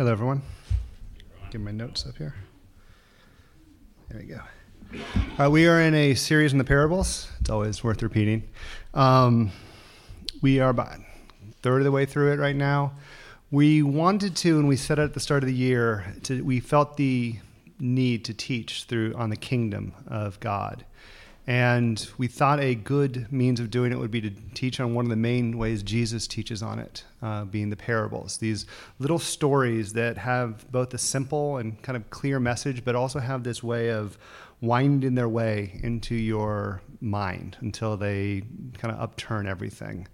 [0.00, 0.40] Hello, everyone.
[1.50, 2.34] Get my notes up here.
[4.08, 4.40] There we go.
[5.38, 7.28] Uh, we are in a series in the parables.
[7.38, 8.48] It's always worth repeating.
[8.94, 9.50] Um,
[10.40, 11.00] we are about
[11.60, 12.92] third of the way through it right now.
[13.50, 16.60] We wanted to, and we said it at the start of the year, to, we
[16.60, 17.36] felt the
[17.78, 20.86] need to teach through on the kingdom of God.
[21.50, 25.04] And we thought a good means of doing it would be to teach on one
[25.04, 28.36] of the main ways Jesus teaches on it, uh, being the parables.
[28.36, 28.66] These
[29.00, 33.42] little stories that have both a simple and kind of clear message, but also have
[33.42, 34.16] this way of
[34.60, 38.44] winding their way into your mind until they
[38.78, 40.06] kind of upturn everything.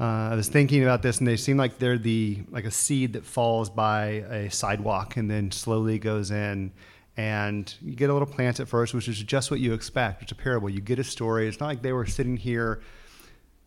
[0.00, 3.12] Uh, I was thinking about this, and they seem like they're the like a seed
[3.12, 6.72] that falls by a sidewalk and then slowly goes in
[7.16, 10.22] and you get a little plant at first, which is just what you expect.
[10.22, 10.68] It's a parable.
[10.68, 11.46] You get a story.
[11.46, 12.80] It's not like they were sitting here.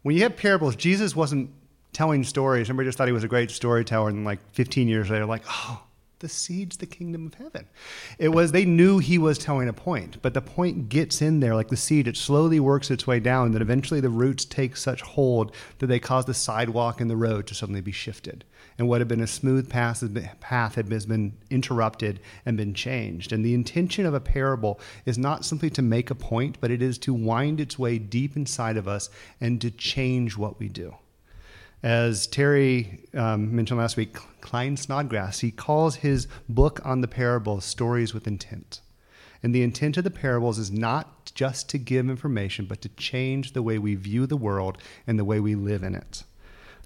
[0.04, 1.52] When you have parables, Jesus wasn't
[1.94, 2.70] telling stories.
[2.70, 5.84] Everybody just thought he was a great storyteller, and like 15 years later, like, oh,
[6.20, 7.68] the seed's the kingdom of heaven.
[8.18, 11.56] It was, they knew he was telling a point, but the point gets in there
[11.56, 12.08] like the seed.
[12.08, 16.00] It slowly works its way down, that eventually the roots take such hold that they
[16.00, 18.44] cause the sidewalk and the road to suddenly be shifted.
[18.78, 20.02] And what had been a smooth path
[20.76, 23.34] has been interrupted and been changed.
[23.34, 26.82] And the intention of a parable is not simply to make a point, but it
[26.82, 29.10] is to wind its way deep inside of us
[29.42, 30.96] and to change what we do.
[31.84, 37.66] As Terry um, mentioned last week, Klyne Snodgrass, he calls his book on the parables
[37.66, 38.82] Stories with Intent.
[39.44, 43.54] And the intent of the parables is not just to give information, but to change
[43.54, 46.24] the way we view the world and the way we live in it.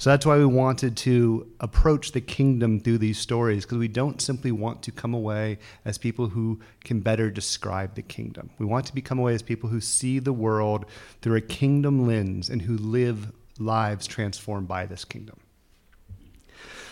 [0.02, 4.20] So that's why we wanted to approach the kingdom through these stories, because we don't
[4.20, 8.50] simply want to come away as people who can better describe the kingdom.
[8.58, 10.88] We want to become away as people who see the world
[11.22, 15.40] through a kingdom lens and who live lives transformed by this kingdom.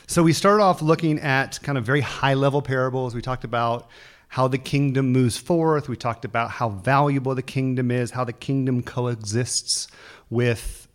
[0.06, 3.16] So we started off looking at kind of very high level parables.
[3.16, 3.90] We talked about
[4.28, 5.90] how the kingdom moves forth.
[5.90, 9.88] We talked about how valuable the kingdom is, how the kingdom coexists
[10.30, 10.86] with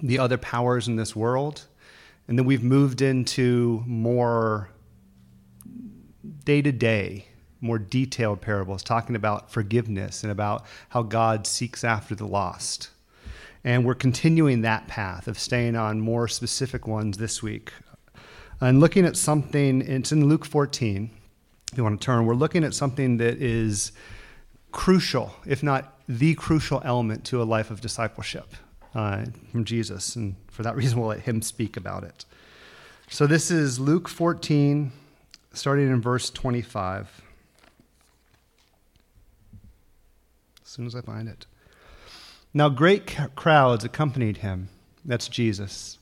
[0.00, 1.66] the other powers in this world.
[2.28, 4.70] And then we've moved into more
[6.44, 7.26] day to day,
[7.60, 12.90] more detailed parables, talking about forgiveness and about how God seeks after the lost.
[13.64, 17.72] And we're continuing that path of staying on more specific ones this week.
[18.60, 21.10] And looking at something, it's in Luke 14,
[21.70, 23.92] if you want to turn, we're looking at something that is
[24.72, 28.54] crucial, if not the crucial element to a life of discipleship
[28.94, 30.16] uh, from Jesus.
[30.16, 32.24] And for that reason, we'll let him speak about it.
[33.08, 34.92] So this is Luke 14,
[35.52, 37.22] starting in verse 25.
[40.62, 41.46] As soon as I find it.
[42.54, 44.68] Now great crowds accompanied him.
[45.04, 45.98] That's Jesus.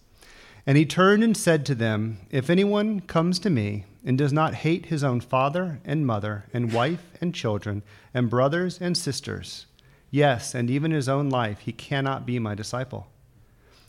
[0.67, 4.55] And he turned and said to them, If anyone comes to me and does not
[4.55, 9.67] hate his own father and mother and wife and children and brothers and sisters,
[10.11, 13.07] yes, and even his own life, he cannot be my disciple.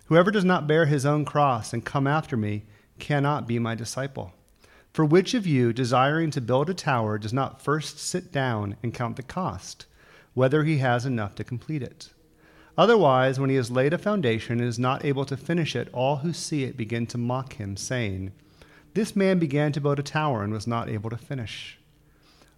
[0.05, 2.63] Whoever does not bear his own cross and come after me
[2.99, 4.33] cannot be my disciple.
[4.93, 8.93] For which of you, desiring to build a tower, does not first sit down and
[8.93, 9.85] count the cost,
[10.33, 12.09] whether he has enough to complete it?
[12.77, 16.17] Otherwise, when he has laid a foundation and is not able to finish it, all
[16.17, 18.31] who see it begin to mock him, saying,
[18.93, 21.79] This man began to build a tower and was not able to finish.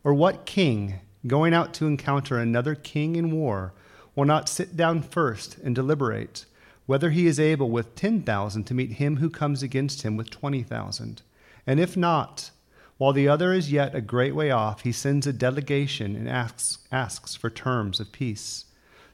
[0.03, 3.73] Or what king, going out to encounter another king in war,
[4.15, 6.45] will not sit down first and deliberate
[6.85, 11.21] whether he is able with 10,000 to meet him who comes against him with 20,000?
[11.65, 12.51] And if not,
[12.97, 16.79] while the other is yet a great way off, he sends a delegation and asks,
[16.91, 18.65] asks for terms of peace.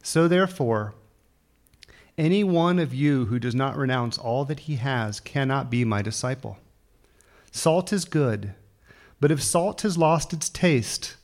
[0.02, 0.96] So therefore,
[2.18, 6.02] any one of you who does not renounce all that he has cannot be my
[6.02, 6.58] disciple.
[7.52, 8.54] Salt is good,
[9.20, 11.16] but if salt has lost its taste,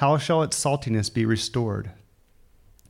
[0.00, 1.90] how shall its saltiness be restored?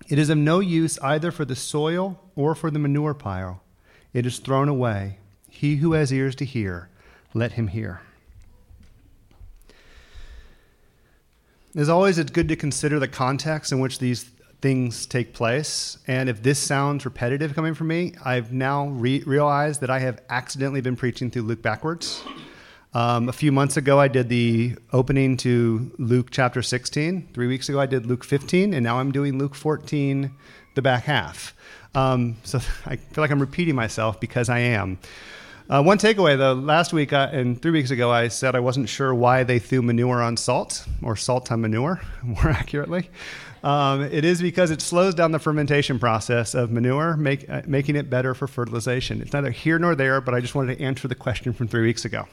[0.08, 3.64] It is of no use either for the soil or for the manure pile.
[4.12, 5.18] It is thrown away.
[5.48, 6.88] He who has ears to hear,
[7.34, 8.02] let him hear.
[11.74, 14.30] As always, it's good to consider the context in which these
[14.62, 15.98] things take place.
[16.06, 20.22] And if this sounds repetitive coming from me, I've now re- realized that I have
[20.28, 22.22] accidentally been preaching through Luke backwards.
[22.92, 27.28] Um, a few months ago, I did the opening to Luke chapter 16.
[27.32, 30.32] Three weeks ago, I did Luke 15, and now I'm doing Luke 14,
[30.74, 31.54] the back half.
[31.94, 34.98] Um, so I feel like I'm repeating myself because I am.
[35.68, 38.88] Uh, one takeaway, though, last week uh, and three weeks ago, I said I wasn't
[38.88, 43.08] sure why they threw manure on salt, or salt on manure, more accurately.
[43.62, 47.96] Um, it is because it slows down the fermentation process of manure, make, uh, making
[47.96, 49.20] it better for fertilization.
[49.20, 51.82] It's neither here nor there, but I just wanted to answer the question from three
[51.82, 52.26] weeks ago.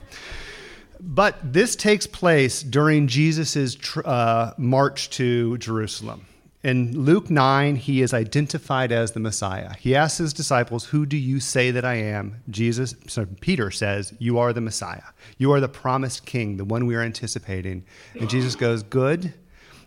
[0.99, 6.25] But this takes place during Jesus' tr- uh, march to Jerusalem.
[6.63, 9.73] In Luke 9, he is identified as the Messiah.
[9.79, 12.41] He asks his disciples, Who do you say that I am?
[12.49, 15.03] Jesus, so Peter says, You are the Messiah.
[15.37, 17.85] You are the promised king, the one we are anticipating.
[18.19, 19.33] And Jesus goes, Good.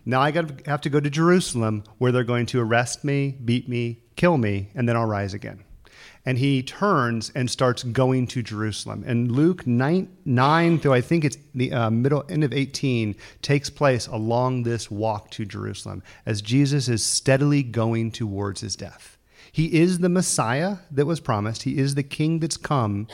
[0.05, 3.37] Now I got to have to go to Jerusalem where they're going to arrest me,
[3.43, 5.63] beat me, kill me, and then I'll rise again
[6.25, 9.03] and he turns and starts going to Jerusalem.
[9.05, 13.69] And Luke 9, 9 through I think it's the uh, middle end of 18 takes
[13.69, 19.17] place along this walk to Jerusalem as Jesus is steadily going towards his death.
[19.51, 21.63] He is the Messiah that was promised.
[21.63, 23.07] He is the king that's come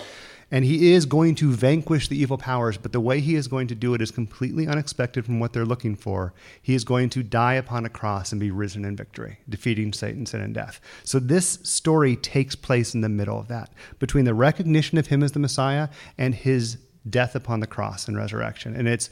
[0.49, 3.67] and he is going to vanquish the evil powers, but the way he is going
[3.67, 6.33] to do it is completely unexpected from what they're looking for.
[6.61, 10.25] He is going to die upon a cross and be risen in victory, defeating Satan,
[10.25, 10.79] sin, and death.
[11.03, 15.21] So this story takes place in the middle of that, between the recognition of him
[15.21, 16.77] as the Messiah and his
[17.09, 18.75] death upon the cross and resurrection.
[18.75, 19.09] And it's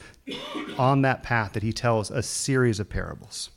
[0.78, 3.50] on that path that he tells a series of parables.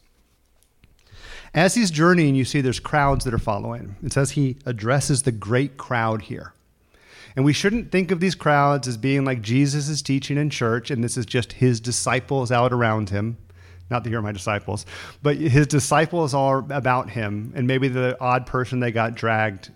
[1.55, 3.97] As he's journeying, you see there's crowds that are following.
[4.03, 6.53] It says he addresses the great crowd here.
[7.37, 10.91] And we shouldn't think of these crowds as being like Jesus is teaching in church
[10.91, 13.37] and this is just his disciples out around him.
[13.91, 14.85] Not that you're my disciples,
[15.23, 19.71] but his disciples are about him and maybe the odd person they got dragged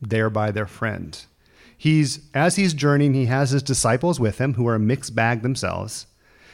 [0.00, 1.24] there by their friend.
[1.76, 5.42] He's as he's journeying, he has his disciples with him who are a mixed bag
[5.42, 6.06] themselves.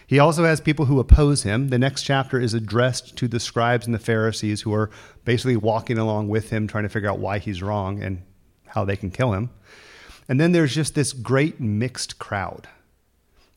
[0.06, 1.68] He also has people who oppose him.
[1.68, 4.90] The next chapter is addressed to the scribes and the Pharisees who are
[5.24, 8.22] basically walking along with him, trying to figure out why he's wrong and
[8.66, 9.50] how they can kill him.
[10.28, 12.68] And then there's just this great mixed crowd.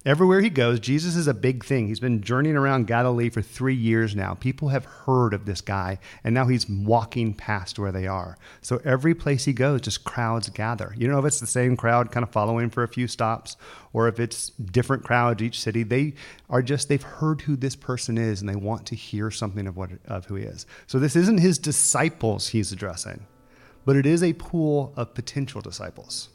[0.06, 1.88] Everywhere he goes, Jesus is a big thing.
[1.88, 4.34] He's been journeying around Galilee for three years now.
[4.34, 8.38] People have heard of this guy, and now he's walking past where they are.
[8.62, 10.94] So every place he goes, just crowds gather.
[10.96, 13.58] You don't know if it's the same crowd kind of following for a few stops,
[13.92, 15.84] or if it's different crowds each city.
[15.84, 16.14] They
[16.50, 19.76] are just they've heard who this person is, and they want to hear something of
[19.76, 20.66] what of who he is.
[20.88, 23.28] So this isn't his disciples he's addressing,
[23.84, 26.30] but it is a pool of potential disciples.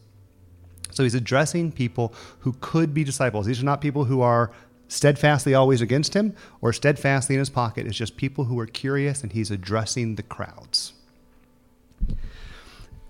[0.94, 3.46] So he's addressing people who could be disciples.
[3.46, 4.50] These are not people who are
[4.88, 7.86] steadfastly always against him or steadfastly in his pocket.
[7.86, 10.92] It's just people who are curious, and he's addressing the crowds.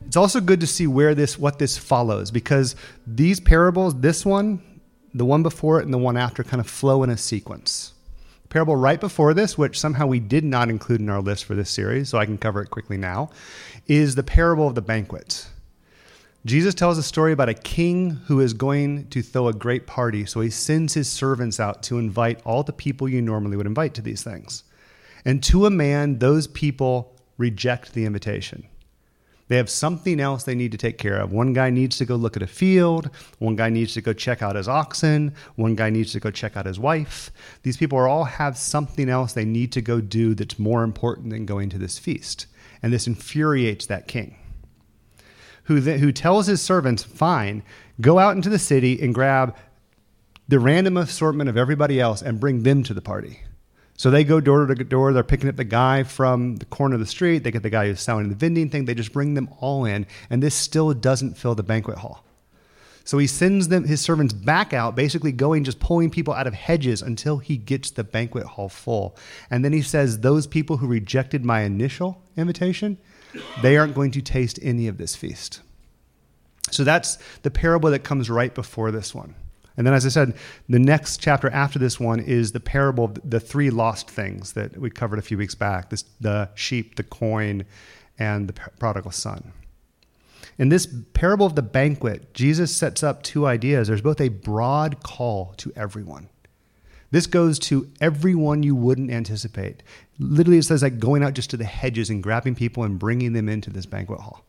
[0.06, 2.76] It's also good to see where this what this follows because
[3.06, 4.62] these parables, this one,
[5.14, 7.92] the one before it, and the one after, kind of flow in a sequence.
[8.42, 11.54] The parable right before this, which somehow we did not include in our list for
[11.54, 13.30] this series, so I can cover it quickly now,
[13.86, 15.48] is the parable of the banquet.
[16.46, 20.26] Jesus tells a story about a king who is going to throw a great party,
[20.26, 23.94] so he sends his servants out to invite all the people you normally would invite
[23.94, 24.62] to these things.
[25.24, 28.66] And to a man, those people reject the invitation.
[29.48, 31.32] They have something else they need to take care of.
[31.32, 33.08] One guy needs to go look at a field.
[33.38, 35.34] One guy needs to go check out his oxen.
[35.56, 37.30] One guy needs to go check out his wife.
[37.62, 41.46] These people all have something else they need to go do that's more important than
[41.46, 42.46] going to this feast.
[42.82, 44.36] And this infuriates that king
[45.64, 47.62] who, th- who tells his servants, fine,
[48.00, 49.56] go out into the city and grab
[50.48, 53.40] the random assortment of everybody else and bring them to the party.
[53.96, 55.12] So they go door to door.
[55.12, 57.44] They're picking up the guy from the corner of the street.
[57.44, 58.84] They get the guy who's selling the vending thing.
[58.84, 62.24] They just bring them all in, and this still doesn't fill the banquet hall.
[63.04, 66.54] So he sends them his servants back out, basically going just pulling people out of
[66.54, 69.16] hedges until he gets the banquet hall full.
[69.50, 72.98] And then he says, "Those people who rejected my initial invitation,
[73.62, 75.60] they aren't going to taste any of this feast.
[76.70, 79.34] So that's the parable that comes right before this one.
[79.76, 80.34] And then, as I said,
[80.68, 84.76] the next chapter after this one is the parable of the three lost things that
[84.76, 87.64] we covered a few weeks back this, the sheep, the coin,
[88.18, 89.52] and the prodigal son.
[90.56, 93.88] In this parable of the banquet, Jesus sets up two ideas.
[93.88, 96.28] There's both a broad call to everyone,
[97.14, 99.84] this goes to everyone you wouldn't anticipate.
[100.18, 103.32] Literally, it says like going out just to the hedges and grabbing people and bringing
[103.32, 104.44] them into this banquet hall.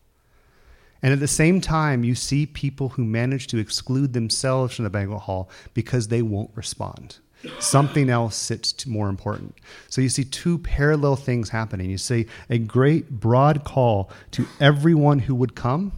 [1.02, 4.90] And at the same time, you see people who manage to exclude themselves from the
[4.90, 7.18] banquet hall because they won't respond.
[7.60, 9.54] Something else sits more important.
[9.88, 11.90] So you see two parallel things happening.
[11.90, 15.92] You see a great broad call to everyone who would come,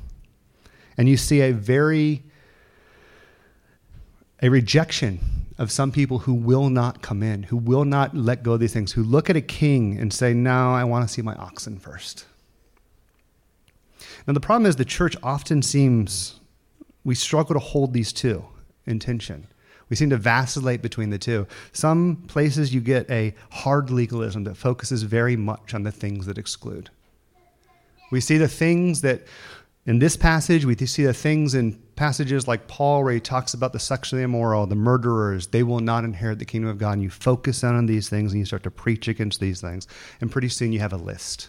[0.97, 2.25] and you see a very
[4.43, 5.21] a rejection
[5.59, 8.73] of some people who will not come in, who will not let go of these
[8.73, 11.79] things, who look at a king and say, No, I want to see my oxen
[11.79, 12.25] first.
[14.27, 16.41] Now, the problem is the church often seems,
[17.05, 18.45] we struggle to hold these two
[18.87, 19.49] in tension.
[19.89, 21.47] We seem to vacillate between the two.
[21.73, 26.39] Some places you get a hard legalism that focuses very much on the things that
[26.39, 26.91] exclude.
[28.11, 29.23] We see the things that,
[29.87, 33.73] in this passage, we see the things in passages like Paul, where he talks about
[33.73, 36.93] the sexually immoral, the murderers, they will not inherit the kingdom of God.
[36.93, 39.89] And you focus on these things and you start to preach against these things.
[40.21, 41.49] And pretty soon you have a list.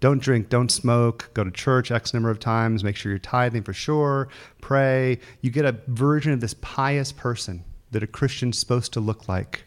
[0.00, 3.62] Don't drink, don't smoke, go to church X number of times, make sure you're tithing
[3.62, 4.28] for sure,
[4.60, 5.18] pray.
[5.40, 9.64] You get a version of this pious person that a Christian's supposed to look like.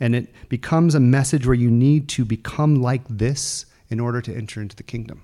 [0.00, 4.36] And it becomes a message where you need to become like this in order to
[4.36, 5.22] enter into the kingdom,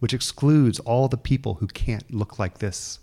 [0.00, 2.98] which excludes all the people who can't look like this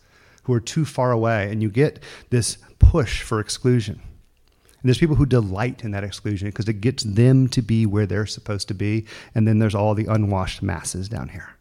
[0.48, 2.00] who are too far away, and you get
[2.30, 4.02] this push for exclusion.
[4.82, 8.06] And there's people who delight in that exclusion because it gets them to be where
[8.06, 11.58] they're supposed to be, and then there's all the unwashed masses down here.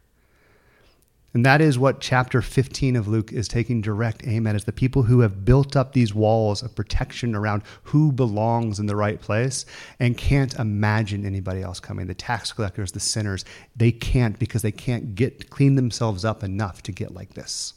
[1.33, 4.71] And that is what chapter 15 of Luke is taking direct aim at is the
[4.71, 9.19] people who have built up these walls of protection around who belongs in the right
[9.19, 9.65] place
[9.99, 12.07] and can't imagine anybody else coming.
[12.07, 13.43] The tax collectors, the sinners,
[13.75, 17.73] they can't because they can't get clean themselves up enough to get like this.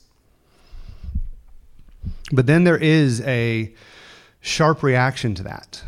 [2.33, 3.75] But then there is a
[4.41, 5.83] sharp reaction to that,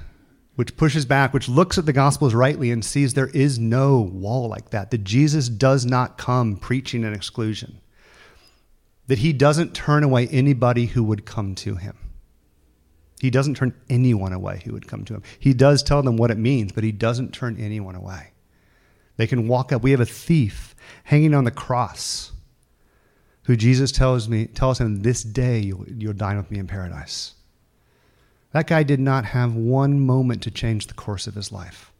[0.57, 4.49] which pushes back, which looks at the Gospels rightly and sees there is no wall
[4.49, 7.81] like that, that Jesus does not come preaching an exclusion,
[9.07, 11.97] that he doesn't turn away anybody who would come to him.
[13.21, 15.23] He doesn't turn anyone away who would come to him.
[15.38, 18.33] He does tell them what it means, but he doesn't turn anyone away.
[19.16, 19.83] They can walk up.
[19.83, 22.33] We have a thief hanging on the cross
[23.45, 27.35] who Jesus tells me tells him this day you'll, you'll dine with me in paradise.
[28.53, 31.91] That guy did not have one moment to change the course of his life.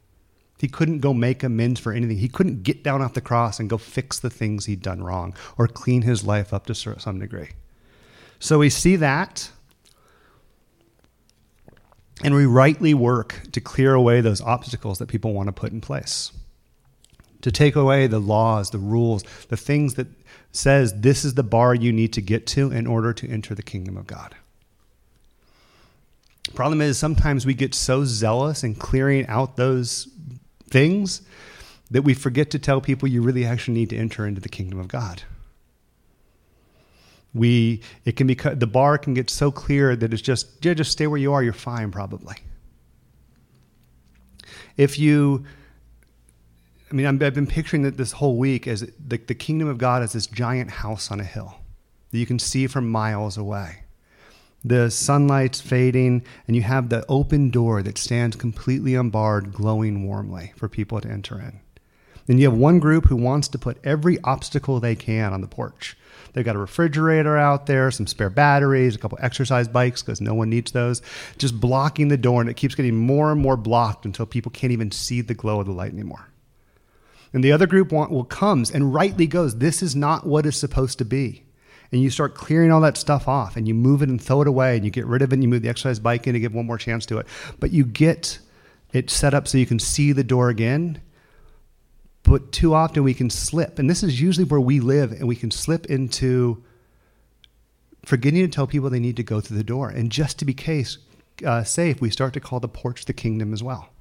[0.59, 2.17] He couldn't go make amends for anything.
[2.17, 5.35] He couldn't get down off the cross and go fix the things he'd done wrong
[5.57, 7.49] or clean his life up to some degree.
[8.39, 9.49] So we see that,
[12.23, 15.81] and we rightly work to clear away those obstacles that people want to put in
[15.81, 16.31] place.
[17.41, 20.07] To take away the laws, the rules, the things that
[20.53, 23.63] says this is the bar you need to get to in order to enter the
[23.63, 24.35] kingdom of God.
[26.53, 30.07] Problem is, sometimes we get so zealous in clearing out those
[30.69, 31.23] things
[31.89, 34.79] that we forget to tell people you really actually need to enter into the kingdom
[34.79, 35.23] of God.
[37.33, 40.91] We, it can be, the bar can get so clear that it's just, yeah, just
[40.91, 42.35] stay where you are, you're fine, probably.
[44.77, 45.45] If you,
[46.93, 49.79] I mean, i have been picturing that this whole week as the, the kingdom of
[49.79, 51.55] God is this giant house on a hill
[52.11, 53.85] that you can see from miles away.
[54.63, 60.53] The sunlight's fading, and you have the open door that stands completely unbarred, glowing warmly
[60.55, 61.61] for people to enter in.
[62.27, 65.47] Then you have one group who wants to put every obstacle they can on the
[65.47, 65.97] porch.
[66.33, 70.35] They've got a refrigerator out there, some spare batteries, a couple exercise bikes because no
[70.35, 71.01] one needs those,
[71.39, 74.71] just blocking the door, and it keeps getting more and more blocked until people can't
[74.71, 76.27] even see the glow of the light anymore.
[77.33, 80.55] And the other group want, will comes and rightly goes, this is not what is
[80.55, 81.43] supposed to be.
[81.91, 84.47] And you start clearing all that stuff off and you move it and throw it
[84.47, 86.39] away and you get rid of it and you move the exercise bike in to
[86.39, 87.27] give one more chance to it.
[87.59, 88.39] But you get
[88.93, 91.01] it set up so you can see the door again.
[92.23, 93.79] But too often we can slip.
[93.79, 96.63] And this is usually where we live and we can slip into
[98.05, 99.89] forgetting to tell people they need to go through the door.
[99.89, 100.97] And just to be case,
[101.45, 103.92] uh, safe, we start to call the porch the kingdom as well.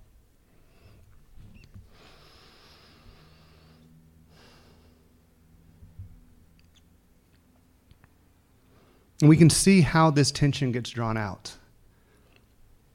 [9.23, 11.53] And we can see how this tension gets drawn out.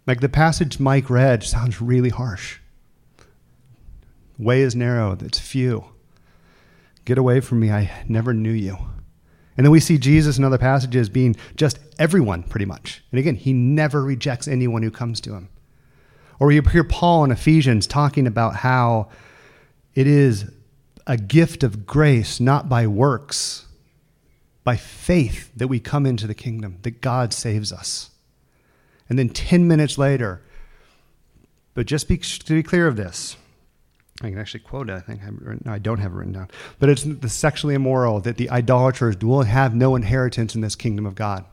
[0.05, 2.59] Like the passage Mike read sounds really harsh.
[4.37, 5.85] Way is narrow, it's few.
[7.05, 8.77] Get away from me, I never knew you.
[9.55, 13.05] And then we see Jesus in other passages being just everyone, pretty much.
[13.11, 15.47] And again, he never rejects anyone who comes to him.
[16.41, 19.07] Or you hear Paul in Ephesians talking about how
[19.95, 20.51] it is
[21.07, 23.66] a gift of grace, not by works,
[24.67, 28.09] by faith that we come into the kingdom, that God saves us.
[29.07, 30.41] And then 10 minutes later,
[31.73, 33.37] but just be, to be clear of this,
[34.21, 34.93] I can actually quote it.
[34.93, 35.29] I think I,
[35.63, 36.49] no, I don't have it written down.
[36.79, 41.05] But it's the sexually immoral that the idolaters will have no inheritance in this kingdom
[41.05, 41.45] of God.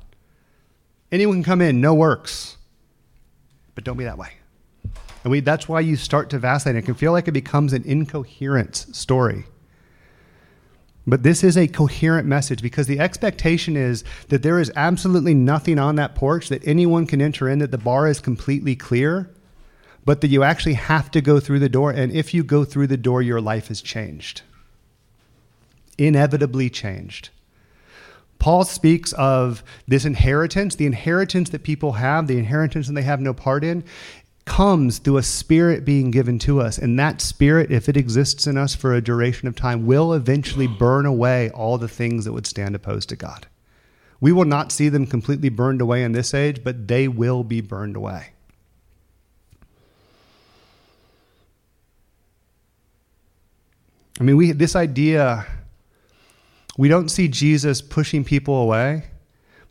[1.12, 2.56] Anyone can come in, no works,
[3.76, 4.33] but don't be that way.
[5.23, 6.75] And we, that's why you start to vacillate.
[6.75, 9.44] It can feel like it becomes an incoherent story.
[11.07, 15.79] But this is a coherent message because the expectation is that there is absolutely nothing
[15.79, 19.31] on that porch that anyone can enter in, that the bar is completely clear,
[20.05, 21.91] but that you actually have to go through the door.
[21.91, 24.43] And if you go through the door, your life is changed.
[25.99, 27.29] Inevitably changed.
[28.39, 33.21] Paul speaks of this inheritance, the inheritance that people have, the inheritance that they have
[33.21, 33.85] no part in,
[34.45, 36.79] comes through a spirit being given to us.
[36.79, 40.67] And that spirit, if it exists in us for a duration of time, will eventually
[40.67, 43.47] burn away all the things that would stand opposed to God.
[44.21, 47.61] We will not see them completely burned away in this age, but they will be
[47.61, 48.31] burned away.
[54.21, 55.45] I mean, we this idea
[56.77, 59.05] we don't see Jesus pushing people away,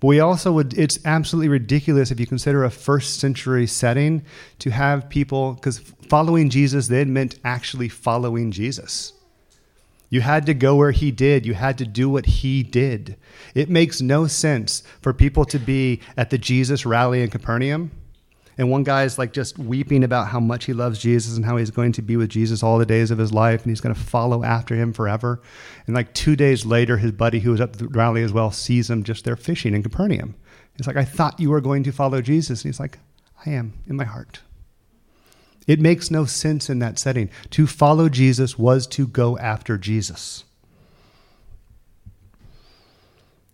[0.04, 4.22] but we also would it's absolutely ridiculous if you consider a first century setting
[4.60, 5.80] to have people cuz
[6.10, 9.14] following Jesus then meant actually following Jesus.
[10.10, 11.46] You had to go where he did.
[11.46, 13.16] You had to do what he did.
[13.56, 17.92] It makes no sense for people to be at the Jesus rally in Capernaum
[18.58, 21.58] and one guy is like just weeping about how much he loves Jesus and how
[21.58, 23.96] he's going to be with Jesus all the days of his life and he's going
[23.96, 25.42] to follow after him forever.
[25.88, 28.90] And like two days later, his buddy who was at the rally as well sees
[28.90, 30.36] him just there fishing in Capernaum.
[30.78, 32.64] He's like, I thought you were going to follow Jesus.
[32.64, 33.00] And he's like,
[33.46, 34.42] I am in my heart.
[35.68, 37.30] It makes no sense in that setting.
[37.52, 40.44] To follow Jesus was to go after Jesus.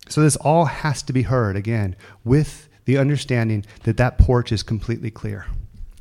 [0.07, 4.63] So this all has to be heard again with the understanding that that porch is
[4.63, 5.45] completely clear.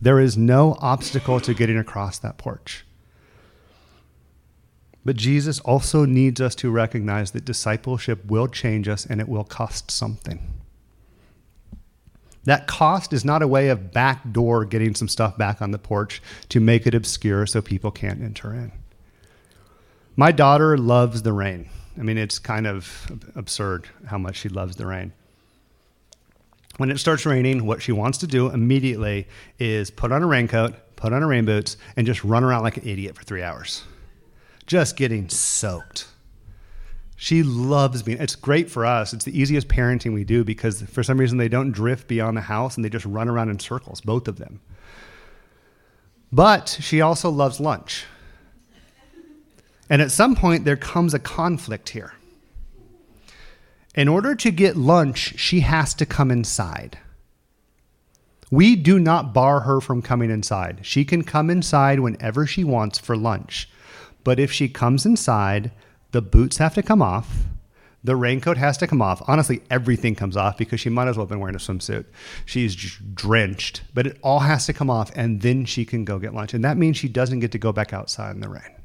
[0.00, 2.84] There is no obstacle to getting across that porch.
[5.04, 9.44] But Jesus also needs us to recognize that discipleship will change us and it will
[9.44, 10.40] cost something.
[12.44, 16.22] That cost is not a way of backdoor getting some stuff back on the porch
[16.48, 18.72] to make it obscure so people can't enter in.
[20.16, 21.68] My daughter loves the rain.
[21.98, 25.12] I mean, it's kind of absurd how much she loves the rain
[26.78, 30.74] when it starts raining, what she wants to do immediately is put on a raincoat,
[30.96, 33.84] put on her rain boots, and just run around like an idiot for three hours,
[34.66, 36.06] just getting soaked.
[37.16, 38.18] She loves being.
[38.18, 39.12] It's great for us.
[39.12, 42.42] It's the easiest parenting we do because for some reason they don't drift beyond the
[42.42, 44.60] house and they just run around in circles, both of them.
[46.30, 48.04] But she also loves lunch.
[49.90, 52.12] And at some point, there comes a conflict here.
[53.98, 56.98] In order to get lunch, she has to come inside.
[58.48, 60.78] We do not bar her from coming inside.
[60.82, 63.68] She can come inside whenever she wants for lunch.
[64.22, 65.72] But if she comes inside,
[66.12, 67.46] the boots have to come off.
[68.04, 69.20] The raincoat has to come off.
[69.26, 72.04] Honestly, everything comes off because she might as well have been wearing a swimsuit.
[72.46, 76.34] She's drenched, but it all has to come off, and then she can go get
[76.34, 76.54] lunch.
[76.54, 78.76] And that means she doesn't get to go back outside in the rain.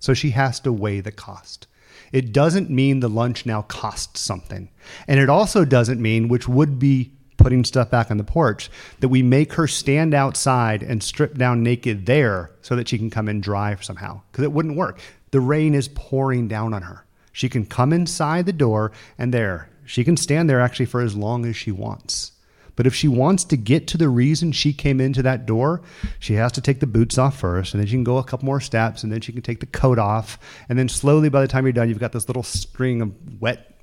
[0.00, 1.66] So she has to weigh the cost.
[2.12, 4.68] It doesn't mean the lunch now costs something.
[5.08, 8.70] And it also doesn't mean, which would be putting stuff back on the porch,
[9.00, 13.10] that we make her stand outside and strip down naked there so that she can
[13.10, 14.20] come and drive somehow.
[14.30, 15.00] Because it wouldn't work.
[15.32, 17.04] The rain is pouring down on her.
[17.32, 19.70] She can come inside the door and there.
[19.84, 22.32] She can stand there actually for as long as she wants.
[22.74, 25.82] But if she wants to get to the reason she came into that door,
[26.18, 28.46] she has to take the boots off first, and then she can go a couple
[28.46, 30.38] more steps, and then she can take the coat off.
[30.68, 33.74] And then slowly, by the time you're done, you've got this little string of wet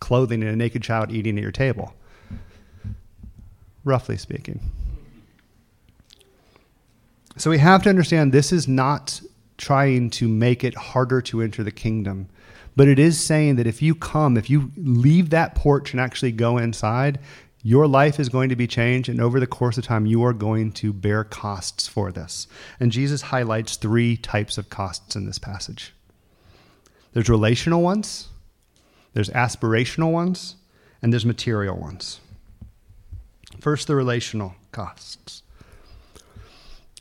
[0.00, 1.94] clothing and a naked child eating at your table.
[3.84, 4.60] Roughly speaking.
[7.36, 9.20] So we have to understand this is not
[9.58, 12.28] trying to make it harder to enter the kingdom.
[12.76, 16.32] But it is saying that if you come, if you leave that porch and actually
[16.32, 17.20] go inside,
[17.66, 20.34] your life is going to be changed, and over the course of time, you are
[20.34, 22.46] going to bear costs for this.
[22.78, 25.92] And Jesus highlights three types of costs in this passage
[27.14, 28.28] there's relational ones,
[29.14, 30.56] there's aspirational ones,
[31.00, 32.20] and there's material ones.
[33.60, 35.42] First, the relational costs.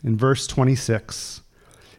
[0.02, 1.42] In verse 26,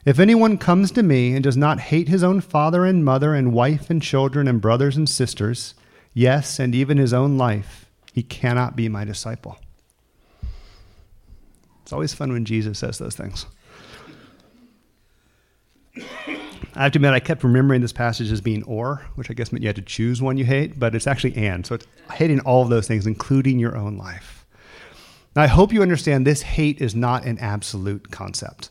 [0.07, 3.53] if anyone comes to me and does not hate his own father and mother and
[3.53, 5.75] wife and children and brothers and sisters,
[6.15, 7.84] yes, and even his own life,
[8.15, 9.59] he cannot be my disciple.
[11.83, 13.47] It's always fun when Jesus says those things.
[16.77, 19.51] I have to admit, I kept remembering this passage as being or, which I guess
[19.51, 21.67] meant you had to choose one you hate, but it's actually and.
[21.67, 24.47] So it's hating all of those things, including your own life.
[25.35, 28.71] Now, I hope you understand this hate is not an absolute concept.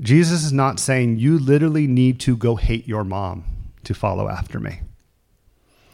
[0.00, 3.44] Jesus is not saying you literally need to go hate your mom
[3.84, 4.80] to follow after me.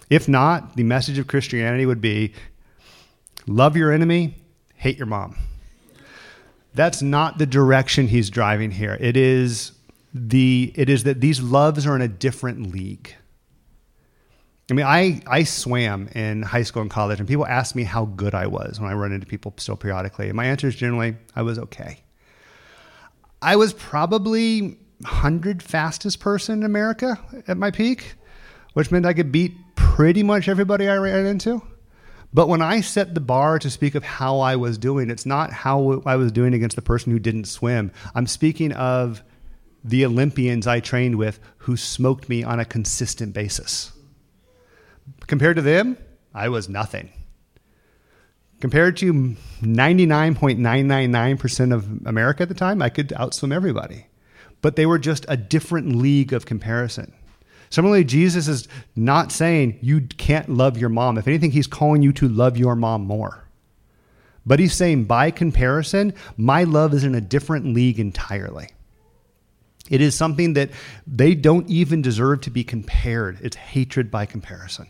[0.08, 2.32] If not, the message of Christianity would be
[3.46, 4.34] love your enemy,
[4.74, 5.36] hate your mom.
[6.74, 8.96] That's not the direction he's driving here.
[9.00, 9.72] It is
[10.12, 13.14] the it is that these loves are in a different league.
[14.70, 18.06] I mean, I, I swam in high school and college, and people ask me how
[18.06, 20.26] good I was when I run into people still periodically.
[20.26, 22.00] And my answer is generally, I was okay.
[23.40, 27.16] I was probably 100 fastest person in America
[27.46, 28.14] at my peak,
[28.76, 31.62] which meant I could beat pretty much everybody I ran into.
[32.34, 35.50] But when I set the bar to speak of how I was doing, it's not
[35.50, 37.90] how I was doing against the person who didn't swim.
[38.14, 39.22] I'm speaking of
[39.82, 43.92] the Olympians I trained with who smoked me on a consistent basis.
[45.26, 45.96] Compared to them,
[46.34, 47.08] I was nothing.
[48.60, 54.04] Compared to 99.999% of America at the time, I could outswim everybody.
[54.60, 57.14] But they were just a different league of comparison.
[57.70, 61.18] Similarly, Jesus is not saying you can't love your mom.
[61.18, 63.48] If anything, he's calling you to love your mom more.
[64.44, 68.68] But he's saying, by comparison, my love is in a different league entirely.
[69.90, 70.70] It is something that
[71.06, 73.40] they don't even deserve to be compared.
[73.40, 74.86] It's hatred by comparison.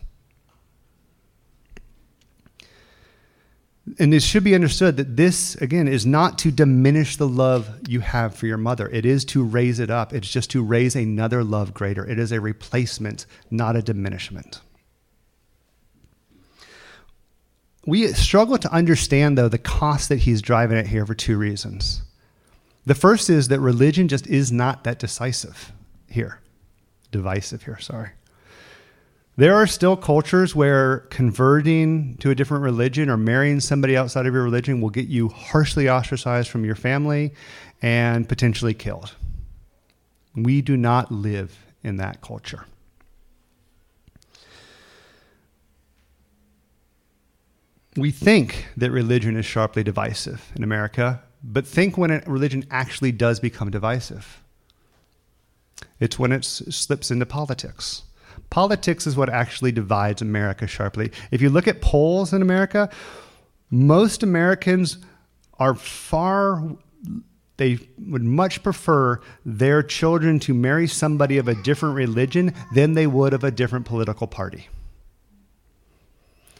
[3.98, 8.00] And it should be understood that this, again, is not to diminish the love you
[8.00, 8.88] have for your mother.
[8.88, 10.12] It is to raise it up.
[10.12, 12.04] It's just to raise another love greater.
[12.04, 14.60] It is a replacement, not a diminishment.
[17.86, 22.02] We struggle to understand, though, the cost that he's driving at here for two reasons.
[22.84, 25.72] The first is that religion just is not that decisive
[26.08, 26.40] here,
[27.12, 28.10] divisive here, sorry.
[29.38, 34.32] There are still cultures where converting to a different religion or marrying somebody outside of
[34.32, 37.34] your religion will get you harshly ostracized from your family
[37.82, 39.14] and potentially killed.
[40.34, 42.64] We do not live in that culture.
[47.94, 53.38] We think that religion is sharply divisive in America, but think when religion actually does
[53.38, 54.42] become divisive.
[56.00, 58.02] It's when it slips into politics
[58.50, 61.10] Politics is what actually divides America sharply.
[61.30, 62.88] If you look at polls in America,
[63.70, 64.98] most Americans
[65.58, 66.62] are far
[67.56, 73.06] they would much prefer their children to marry somebody of a different religion than they
[73.06, 74.68] would of a different political party.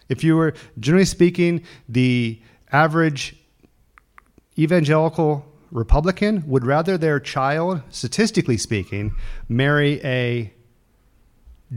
[0.08, 2.40] If you were, generally speaking, the
[2.72, 3.36] average
[4.58, 9.14] evangelical Republican would rather their child, statistically speaking,
[9.48, 10.52] marry a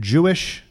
[0.00, 0.64] Jewish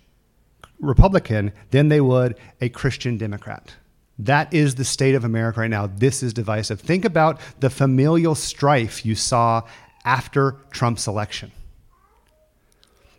[0.79, 3.75] Republican than they would a Christian Democrat.
[4.19, 5.87] That is the state of America right now.
[5.87, 6.81] This is divisive.
[6.81, 9.61] Think about the familial strife you saw
[10.03, 11.51] after Trump's election.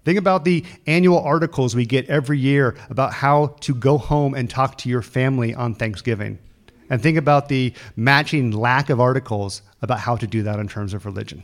[0.05, 4.49] Think about the annual articles we get every year about how to go home and
[4.49, 6.39] talk to your family on Thanksgiving.
[6.89, 10.95] And think about the matching lack of articles about how to do that in terms
[10.95, 11.43] of religion.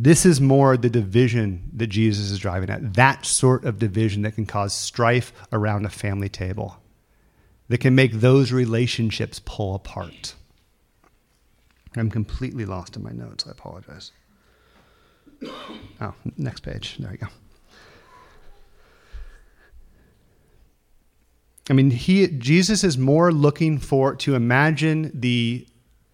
[0.00, 2.94] This is more the division that Jesus is driving at.
[2.94, 6.80] That sort of division that can cause strife around a family table,
[7.66, 10.36] that can make those relationships pull apart.
[11.96, 13.44] I'm completely lost in my notes.
[13.46, 14.12] I apologize.
[16.00, 16.96] Oh, next page.
[16.98, 17.26] There you go.
[21.68, 25.66] I mean, he Jesus is more looking for to imagine the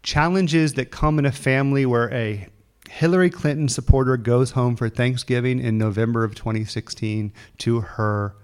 [0.03, 2.49] challenges that come in a family where a
[2.95, 8.37] Hillary Clinton supporter goes home for Thanksgiving in November of 2016 to her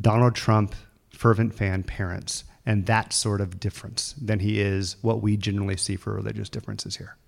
[0.00, 0.74] Donald Trump
[1.10, 5.96] fervent fan parents, and that sort of difference than he is what we generally see
[5.96, 7.18] for religious differences here.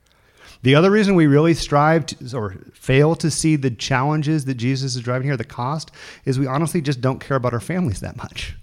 [0.62, 4.96] The other reason we really strive to, or fail to see the challenges that Jesus
[4.96, 5.90] is driving here, the cost,
[6.24, 8.56] is we honestly just don't care about our families that much.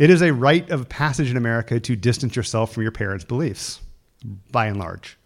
[0.00, 3.80] It is a rite of passage in America to distance yourself from your parents' beliefs,
[4.50, 5.16] by and large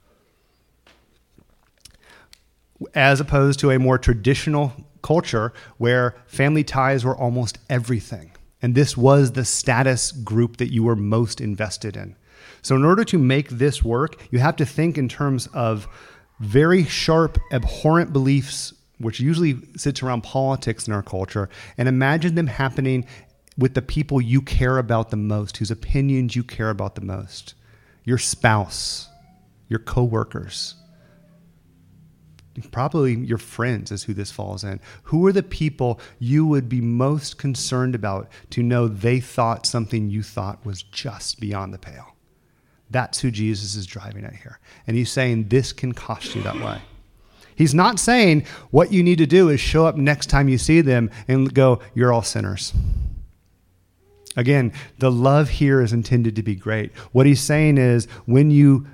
[2.94, 8.32] as opposed to a more traditional culture where family ties were almost everything.
[8.62, 12.16] And this was the status group that you were most invested in.
[12.62, 15.88] So, in order to make this work, you have to think in terms of
[16.40, 22.46] very sharp, abhorrent beliefs, which usually sits around politics in our culture, and imagine them
[22.46, 23.06] happening
[23.56, 27.54] with the people you care about the most, whose opinions you care about the most
[28.04, 29.08] your spouse,
[29.68, 30.74] your coworkers,
[32.60, 34.80] probably your friends is who this falls in.
[35.04, 40.10] Who are the people you would be most concerned about to know they thought something
[40.10, 42.14] you thought was just beyond the pale?
[42.90, 44.58] That's who Jesus is driving at here.
[44.86, 46.80] And he's saying this can cost you that way.
[47.54, 50.80] He's not saying what you need to do is show up next time you see
[50.80, 52.72] them and go, You're all sinners.
[54.36, 56.96] Again, the love here is intended to be great.
[57.12, 58.86] What he's saying is when you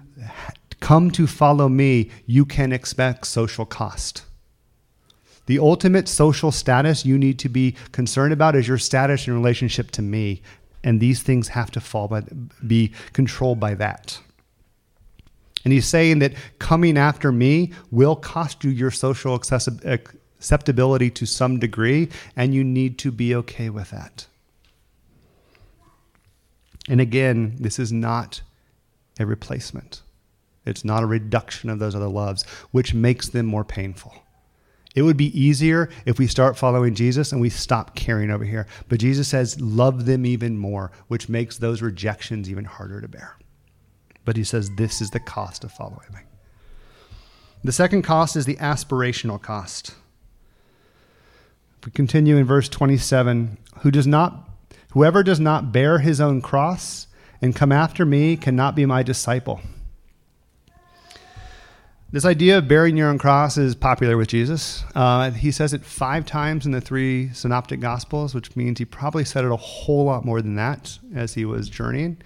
[0.87, 4.25] come to follow me, you can expect social cost.
[5.47, 9.91] The ultimate social status you need to be concerned about is your status in relationship
[9.93, 10.43] to me.
[10.85, 12.23] And these things have to fall by,
[12.65, 14.21] be controlled by that.
[15.65, 21.59] And he's saying that coming after me will cost you your social acceptability to some
[21.59, 24.29] degree, and you need to be okay with that.
[26.89, 28.41] And again, this is not
[29.19, 30.03] a replacement.
[30.67, 34.15] It's not a reduction of those other loves, which makes them more painful.
[34.97, 38.67] It would be easier if we start following Jesus and we stop caring over here.
[38.89, 43.37] But Jesus says, love them even more, which makes those rejections even harder to bear.
[44.25, 46.21] But he says, this is the cost of following me.
[47.63, 49.95] The second cost is the aspirational cost.
[51.79, 54.49] If we continue in verse 27, who does not
[54.93, 57.07] whoever does not bear his own cross
[57.43, 59.61] and come after me cannot be my disciple.
[62.13, 64.85] This idea of bearing your own cross is popular with Jesus.
[64.95, 69.25] Uh, he says it five times in the three synoptic gospels, which means he probably
[69.25, 72.19] said it a whole lot more than that as he was journeying.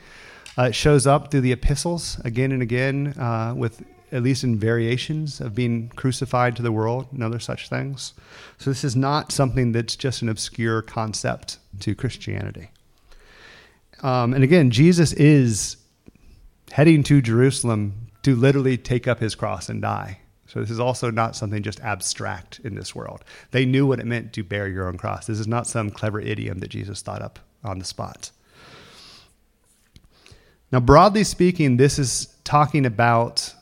[0.59, 4.59] Uh, it shows up through the epistles again and again, uh, with at least in
[4.59, 8.12] variations of being crucified to the world and other such things.
[8.59, 12.71] So this is not something that's just an obscure concept to Christianity.
[14.03, 15.79] Um, and again, Jesus is
[16.71, 20.21] heading to Jerusalem to literally take up his cross and die.
[20.47, 23.25] So this is also not something just abstract in this world.
[23.53, 25.27] They knew what it meant to bear your own cross.
[25.27, 28.33] This is not some clever idiom that Jesus thought up on the spot.
[30.73, 33.55] Now, broadly speaking, this is talking about,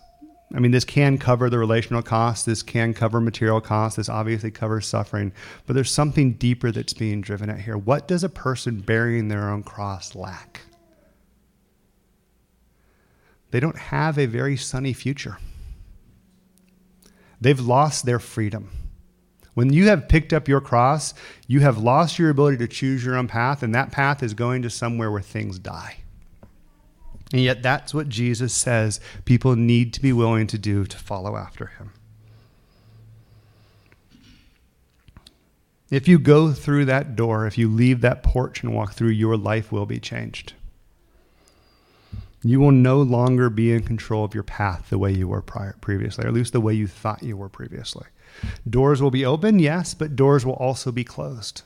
[0.55, 4.51] I mean, this can cover the relational costs, this can cover material costs, this obviously
[4.51, 5.33] covers suffering,
[5.67, 7.77] but there's something deeper that's being driven at here.
[7.77, 10.63] What does a person bearing their own cross lack?
[13.51, 15.39] They don't have a very sunny future.
[17.41, 18.71] They've lost their freedom.
[19.55, 21.15] When you have picked up your cross,
[21.47, 24.63] you have lost your ability to choose your own path, and that path is going
[24.63, 25.99] to somewhere where things die.
[27.33, 31.37] And yet, that's what Jesus says people need to be willing to do to follow
[31.37, 31.93] after him.
[35.91, 39.37] If you go through that door, if you leave that porch and walk through, your
[39.37, 40.53] life will be changed.
[42.43, 45.77] You will no longer be in control of your path the way you were prior,
[45.81, 48.07] previously, or at least the way you thought you were previously.
[48.69, 51.63] Doors will be open, yes, but doors will also be closed.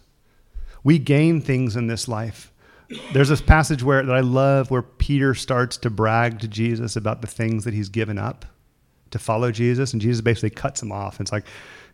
[0.83, 2.53] We gain things in this life.
[3.13, 7.21] There's this passage where that I love where Peter starts to brag to Jesus about
[7.21, 8.45] the things that he's given up
[9.11, 11.21] to follow Jesus, and Jesus basically cuts him off.
[11.21, 11.47] It's like,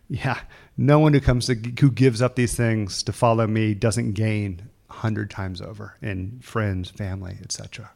[0.09, 0.39] yeah,
[0.77, 4.69] no one who comes to who gives up these things to follow me doesn't gain
[4.89, 7.91] a hundred times over in friends, family, etc.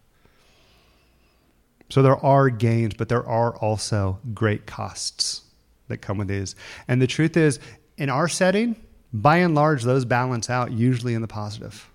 [1.89, 5.41] So there are gains, but there are also great costs
[5.87, 6.55] that come with these.
[6.87, 7.59] And the truth is,
[7.97, 8.75] in our setting,
[9.11, 11.89] by and large, those balance out usually in the positive.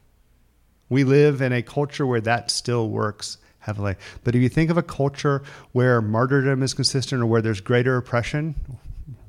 [0.89, 3.97] We live in a culture where that still works heavily.
[4.25, 7.97] But if you think of a culture where martyrdom is consistent or where there's greater
[7.97, 8.55] oppression,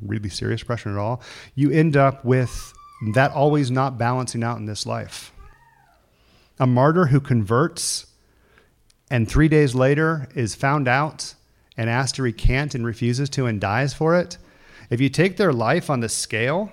[0.01, 1.21] really serious oppression at all,
[1.55, 2.73] you end up with
[3.13, 5.33] that always not balancing out in this life.
[6.59, 8.05] A martyr who converts
[9.09, 11.33] and three days later is found out
[11.77, 14.37] and asked to recant and refuses to and dies for it,
[14.89, 16.71] if you take their life on the scale,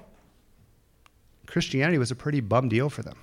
[1.46, 3.16] Christianity was a pretty bum deal for them.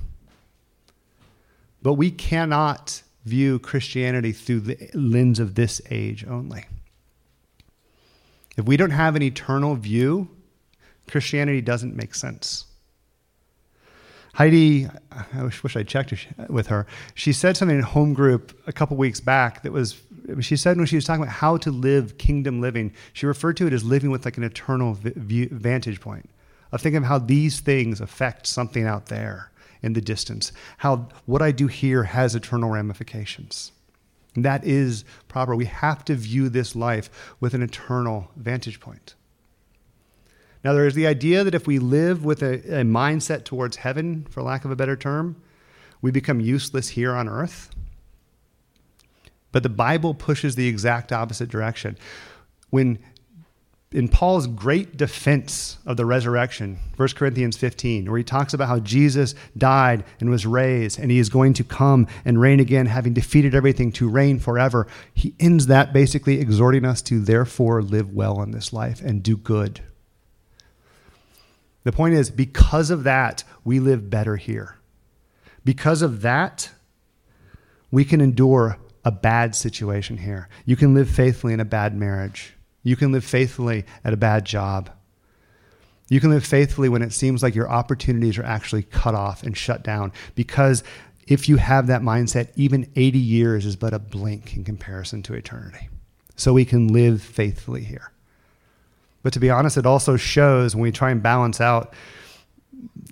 [1.82, 6.66] But we cannot view Christianity through the lens of this age only.
[8.58, 10.30] If we don't have an eternal view,
[11.10, 12.66] Christianity doesn't make sense.
[14.34, 16.88] Heidi, I wish, wish I checked with her.
[17.14, 20.02] She said something in home group a couple weeks back that was,
[20.42, 23.68] she said when she was talking about how to live kingdom living, she referred to
[23.68, 26.30] it as living with like an eternal vantage point
[26.72, 29.52] of thinking of how these things affect something out there
[29.84, 33.72] in the distance, how what I do here has eternal ramifications.
[34.34, 35.56] And that is proper.
[35.56, 39.14] We have to view this life with an eternal vantage point.
[40.64, 44.26] Now, there is the idea that if we live with a, a mindset towards heaven,
[44.30, 45.36] for lack of a better term,
[46.02, 47.70] we become useless here on earth.
[49.52, 51.98] But the Bible pushes the exact opposite direction.
[52.70, 53.00] When
[53.92, 58.80] in Paul's great defense of the resurrection, 1 Corinthians 15, where he talks about how
[58.80, 63.14] Jesus died and was raised, and he is going to come and reign again, having
[63.14, 68.42] defeated everything to reign forever, he ends that basically exhorting us to therefore live well
[68.42, 69.82] in this life and do good
[71.84, 74.78] the point is, because of that, we live better here.
[75.66, 76.72] Because of that,
[77.92, 80.48] we can endure a bad situation here.
[80.66, 82.54] You can live faithfully in a bad marriage.
[82.84, 84.90] You can live faithfully at a bad job.
[86.10, 89.56] You can live faithfully when it seems like your opportunities are actually cut off and
[89.56, 90.12] shut down.
[90.36, 90.84] Because
[91.28, 95.34] if you have that mindset, even 80 years is but a blink in comparison to
[95.34, 95.90] eternity.
[96.36, 98.12] So we can live faithfully here.
[99.24, 101.94] But to be honest, it also shows when we try and balance out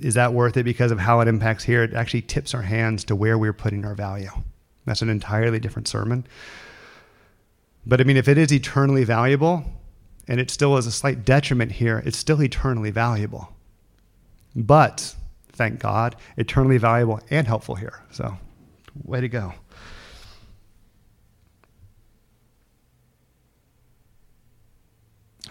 [0.02, 1.84] is that worth it because of how it impacts here?
[1.84, 4.32] It actually tips our hands to where we're putting our value.
[4.86, 6.26] That's an entirely different sermon.
[7.86, 9.64] But I mean, if it is eternally valuable
[10.28, 13.54] and it still is a slight detriment here, it's still eternally valuable.
[14.56, 15.16] But
[15.54, 18.02] thank God, eternally valuable and helpful here.
[18.12, 18.38] So,
[19.04, 19.54] way to go.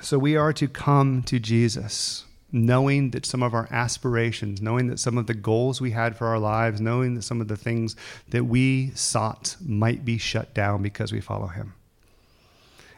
[0.01, 4.99] So, we are to come to Jesus knowing that some of our aspirations, knowing that
[4.99, 7.97] some of the goals we had for our lives, knowing that some of the things
[8.31, 11.75] that we sought might be shut down because we follow Him.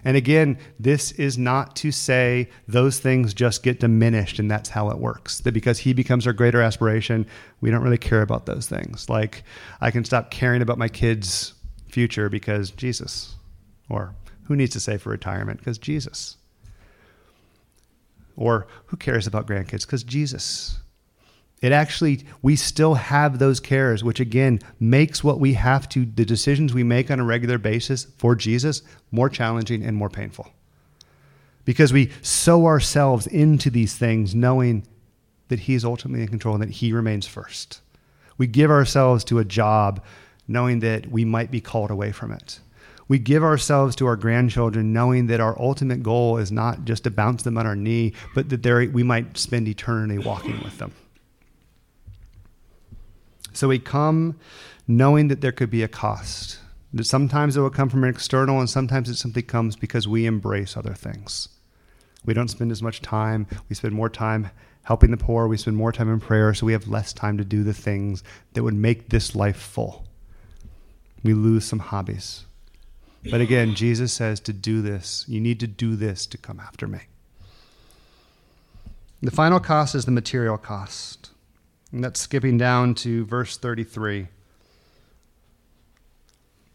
[0.04, 4.90] And again, this is not to say those things just get diminished and that's how
[4.90, 5.40] it works.
[5.40, 7.24] That because he becomes our greater aspiration,
[7.60, 9.08] we don't really care about those things.
[9.08, 9.44] Like
[9.80, 11.54] I can stop caring about my kids'
[11.88, 13.36] future because Jesus.
[13.88, 15.60] Or who needs to save for retirement?
[15.60, 16.36] Because Jesus.
[18.36, 19.82] Or who cares about grandkids?
[19.82, 20.78] Because Jesus.
[21.60, 26.24] It actually, we still have those cares, which again makes what we have to, the
[26.24, 30.48] decisions we make on a regular basis for Jesus, more challenging and more painful.
[31.64, 34.84] Because we sow ourselves into these things knowing
[35.48, 37.80] that He is ultimately in control and that He remains first.
[38.38, 40.02] We give ourselves to a job
[40.48, 42.58] knowing that we might be called away from it.
[43.08, 47.10] We give ourselves to our grandchildren knowing that our ultimate goal is not just to
[47.10, 50.92] bounce them on our knee, but that we might spend eternity walking with them.
[53.52, 54.38] So we come
[54.88, 56.58] knowing that there could be a cost.
[56.94, 60.26] That sometimes it will come from an external, and sometimes it simply comes because we
[60.26, 61.48] embrace other things.
[62.24, 63.46] We don't spend as much time.
[63.68, 64.50] We spend more time
[64.82, 65.48] helping the poor.
[65.48, 68.22] We spend more time in prayer, so we have less time to do the things
[68.52, 70.04] that would make this life full.
[71.22, 72.44] We lose some hobbies.
[73.30, 76.88] But again, Jesus says to do this, you need to do this to come after
[76.88, 77.00] me.
[79.22, 81.30] The final cost is the material cost.
[81.92, 84.28] And that's skipping down to verse 33.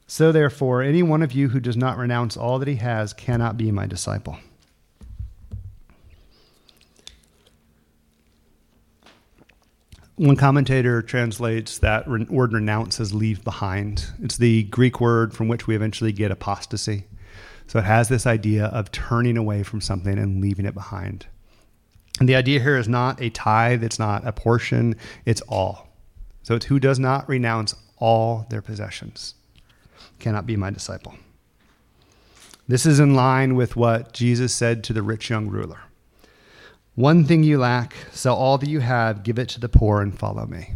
[0.10, 3.58] So, therefore, any one of you who does not renounce all that he has cannot
[3.58, 4.38] be my disciple.
[10.18, 14.08] One commentator translates that word renounce as leave behind.
[14.20, 17.06] It's the Greek word from which we eventually get apostasy.
[17.68, 21.28] So it has this idea of turning away from something and leaving it behind.
[22.20, 25.88] And the idea here is not a tithe, it's not a portion, it's all.
[26.42, 29.36] So it's who does not renounce all their possessions
[30.18, 31.14] cannot be my disciple.
[32.68, 35.78] This is in line with what Jesus said to the rich young ruler
[36.98, 40.18] One thing you lack, sell all that you have, give it to the poor, and
[40.18, 40.74] follow me.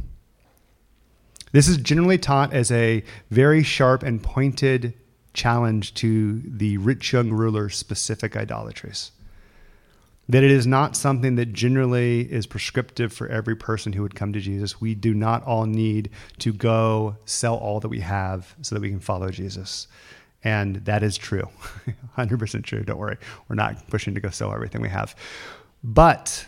[1.51, 4.93] This is generally taught as a very sharp and pointed
[5.33, 9.09] challenge to the rich young ruler's specific idolatries
[10.29, 14.31] that it is not something that generally is prescriptive for every person who would come
[14.31, 14.79] to Jesus.
[14.79, 18.89] We do not all need to go sell all that we have so that we
[18.89, 19.87] can follow Jesus.
[20.43, 21.49] And that is true.
[22.17, 22.83] 100% true.
[22.83, 23.17] Don't worry.
[23.49, 25.15] We're not pushing to go sell everything we have.
[25.83, 26.45] But,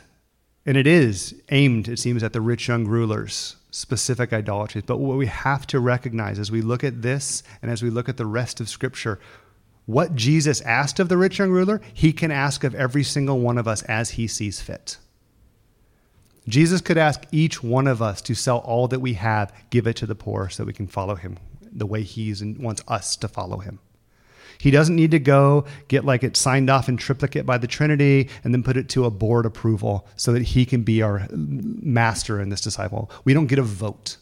[0.66, 4.84] and it is aimed, it seems, at the rich young rulers, specific idolatries.
[4.86, 8.08] But what we have to recognize as we look at this and as we look
[8.10, 9.20] at the rest of Scripture,
[9.86, 13.58] what Jesus asked of the rich young ruler, he can ask of every single one
[13.58, 14.98] of us as he sees fit.
[16.48, 19.96] Jesus could ask each one of us to sell all that we have, give it
[19.98, 21.38] to the poor so we can follow him
[21.76, 23.80] the way he wants us to follow him.
[24.58, 28.30] He doesn't need to go get like it signed off in triplicate by the Trinity
[28.44, 32.40] and then put it to a board approval so that he can be our master
[32.40, 33.12] in this disciple.
[33.26, 34.18] We don't get a vote.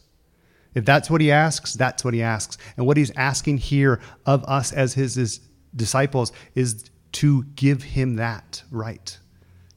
[0.74, 2.56] If that's what he asks, that's what he asks.
[2.76, 5.40] And what he's asking here of us as his, his
[5.74, 9.18] disciples is to give him that right.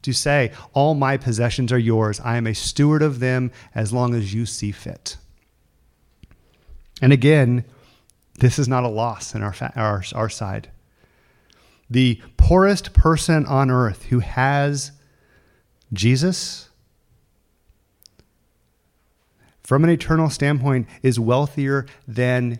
[0.02, 2.20] To say, All my possessions are yours.
[2.20, 5.16] I am a steward of them as long as you see fit.
[7.02, 7.64] And again,
[8.38, 10.70] this is not a loss in our, fa- our, our side.
[11.88, 14.92] The poorest person on earth who has
[15.92, 16.68] Jesus,
[19.62, 22.58] from an eternal standpoint, is wealthier than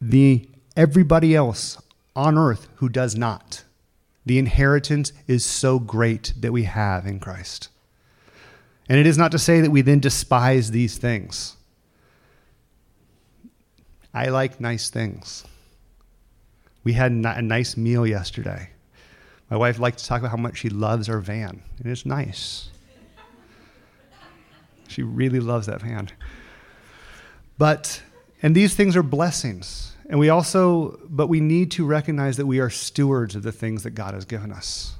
[0.00, 1.80] the everybody else
[2.16, 3.64] on earth who does not.
[4.26, 7.68] The inheritance is so great that we have in Christ.
[8.88, 11.56] And it is not to say that we then despise these things.
[14.14, 15.44] I like nice things.
[16.84, 18.70] We had a nice meal yesterday.
[19.50, 22.68] My wife likes to talk about how much she loves our van, and it's nice.
[24.88, 26.10] She really loves that van.
[27.58, 28.02] But,
[28.42, 29.96] and these things are blessings.
[30.08, 33.82] And we also, but we need to recognize that we are stewards of the things
[33.82, 34.94] that God has given us.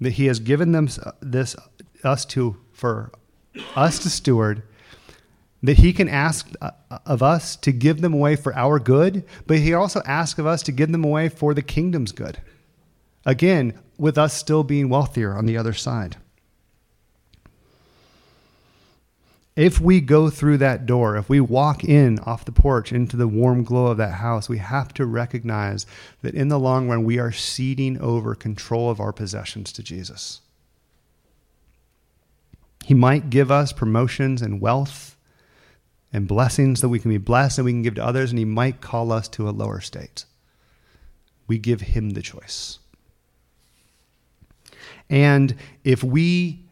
[0.00, 1.56] That He has given them uh, this
[2.04, 3.10] us to for
[3.74, 4.62] us to steward.
[5.62, 6.70] That He can ask uh,
[7.04, 10.62] of us to give them away for our good, but He also asks of us
[10.64, 12.38] to give them away for the kingdom's good.
[13.24, 16.16] Again, with us still being wealthier on the other side.
[19.56, 23.26] If we go through that door, if we walk in off the porch into the
[23.26, 25.86] warm glow of that house, we have to recognize
[26.20, 30.42] that in the long run, we are ceding over control of our possessions to Jesus.
[32.84, 35.15] He might give us promotions and wealth
[36.12, 38.44] and blessings that we can be blessed and we can give to others, and He
[38.44, 40.24] might call us to a lower state.
[41.46, 42.78] We give Him the choice.
[45.08, 45.54] And
[45.84, 46.64] if we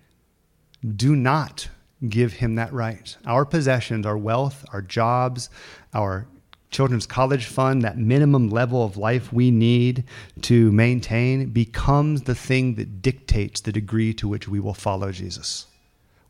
[0.97, 1.69] do not
[2.09, 3.17] give him that right.
[3.27, 5.51] Our possessions, our wealth, our jobs,
[5.93, 6.27] our
[6.71, 10.05] children's college fund, that minimum level of life we need
[10.43, 15.67] to maintain becomes the thing that dictates the degree to which we will follow Jesus.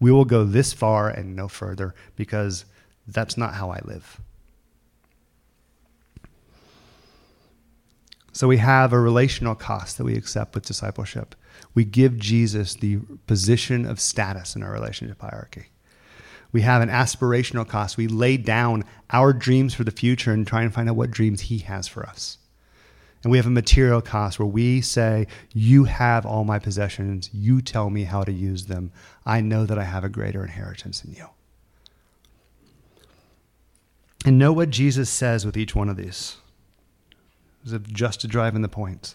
[0.00, 2.66] We will go this far and no further because
[3.07, 4.20] that's not how I live.
[8.32, 11.36] So we have a relational cost that we accept with discipleship.
[11.72, 12.98] We give Jesus the
[13.28, 15.66] position of status in our relationship hierarchy.
[16.50, 17.96] We have an aspirational cost.
[17.96, 21.42] We lay down our dreams for the future and try and find out what dreams
[21.42, 22.38] He has for us.
[23.22, 27.30] And we have a material cost where we say, You have all my possessions.
[27.32, 28.92] You tell me how to use them.
[29.24, 31.26] I know that I have a greater inheritance in you.
[34.24, 36.38] And know what Jesus says with each one of these,
[37.82, 39.14] just to drive in the point.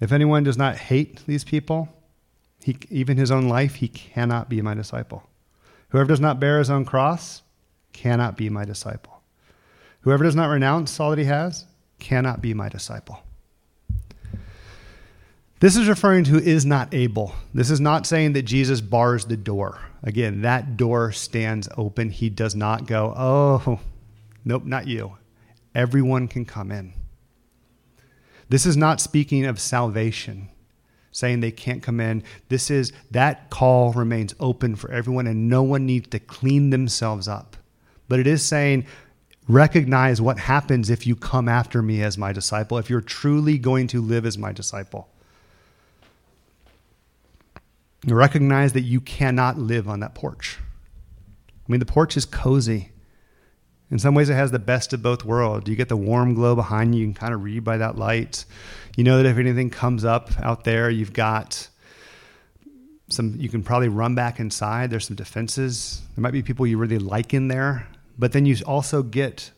[0.00, 1.88] If anyone does not hate these people,
[2.62, 5.22] he, even his own life, he cannot be my disciple.
[5.90, 7.42] Whoever does not bear his own cross
[7.92, 9.22] cannot be my disciple.
[10.00, 11.64] Whoever does not renounce all that he has
[11.98, 13.20] cannot be my disciple.
[15.58, 17.34] This is referring to is not able.
[17.54, 19.80] This is not saying that Jesus bars the door.
[20.02, 22.10] Again, that door stands open.
[22.10, 23.80] He does not go, oh,
[24.44, 25.16] nope, not you.
[25.74, 26.92] Everyone can come in.
[28.50, 30.50] This is not speaking of salvation,
[31.10, 32.22] saying they can't come in.
[32.50, 37.26] This is that call remains open for everyone, and no one needs to clean themselves
[37.28, 37.56] up.
[38.08, 38.86] But it is saying,
[39.48, 43.86] recognize what happens if you come after me as my disciple, if you're truly going
[43.88, 45.08] to live as my disciple.
[48.14, 50.58] Recognize that you cannot live on that porch.
[51.48, 52.92] I mean, the porch is cozy.
[53.90, 55.68] In some ways, it has the best of both worlds.
[55.68, 57.00] You get the warm glow behind you.
[57.00, 58.44] You can kind of read by that light.
[58.96, 61.68] You know that if anything comes up out there, you've got
[63.08, 64.90] some, you can probably run back inside.
[64.90, 66.02] There's some defenses.
[66.14, 67.88] There might be people you really like in there.
[68.18, 69.50] But then you also get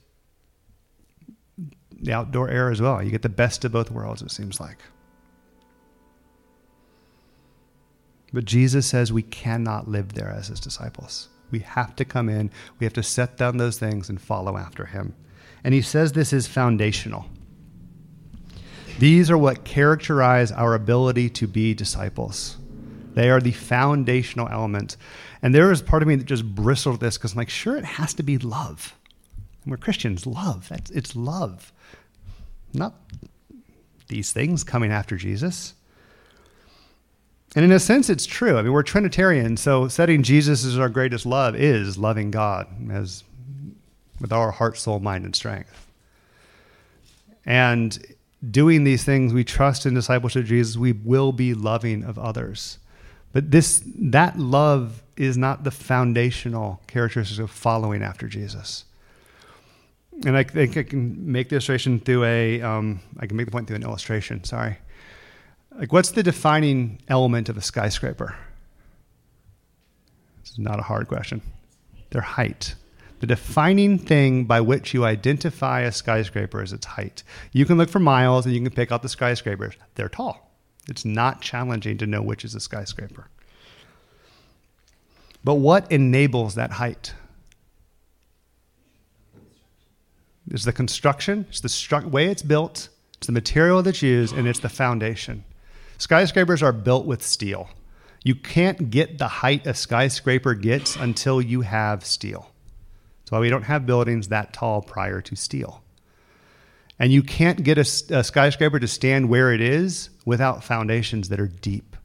[2.00, 3.02] the outdoor air as well.
[3.02, 4.78] You get the best of both worlds, it seems like.
[8.32, 11.28] But Jesus says we cannot live there as his disciples.
[11.50, 14.86] We have to come in, we have to set down those things and follow after
[14.86, 15.14] him.
[15.64, 17.26] And he says this is foundational.
[18.98, 22.56] These are what characterize our ability to be disciples.
[23.14, 24.96] They are the foundational element.
[25.40, 27.76] And there is part of me that just bristled at this because I'm like, sure,
[27.76, 28.94] it has to be love.
[29.64, 30.68] And we're Christians, love.
[30.68, 31.72] That's, it's love.
[32.74, 32.94] Not
[34.08, 35.74] these things coming after Jesus.
[37.56, 38.58] And in a sense, it's true.
[38.58, 43.24] I mean, we're Trinitarian, so setting Jesus as our greatest love is loving God as
[44.20, 45.86] with our heart, soul, mind, and strength.
[47.46, 47.98] And
[48.50, 52.78] doing these things, we trust in discipleship of Jesus, we will be loving of others.
[53.32, 58.84] But this that love is not the foundational characteristic of following after Jesus.
[60.24, 62.60] And I think I can make the illustration through a.
[62.62, 64.42] Um, I can make the point through an illustration.
[64.44, 64.78] Sorry.
[65.78, 68.34] Like, what's the defining element of a skyscraper?
[70.40, 71.40] This is not a hard question.
[72.10, 72.74] Their height.
[73.20, 77.22] The defining thing by which you identify a skyscraper is its height.
[77.52, 79.74] You can look for miles and you can pick out the skyscrapers.
[79.94, 80.50] They're tall.
[80.88, 83.28] It's not challenging to know which is a skyscraper.
[85.44, 87.14] But what enables that height?
[90.50, 94.48] Is the construction, it's the stru- way it's built, it's the material that's used, and
[94.48, 95.44] it's the foundation.
[95.98, 97.68] Skyscrapers are built with steel.
[98.24, 102.50] You can't get the height a skyscraper gets until you have steel.
[103.20, 105.82] That's why we don't have buildings that tall prior to steel.
[106.98, 111.40] And you can't get a, a skyscraper to stand where it is without foundations that
[111.40, 111.96] are deep.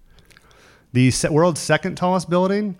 [0.91, 2.77] The world's second tallest building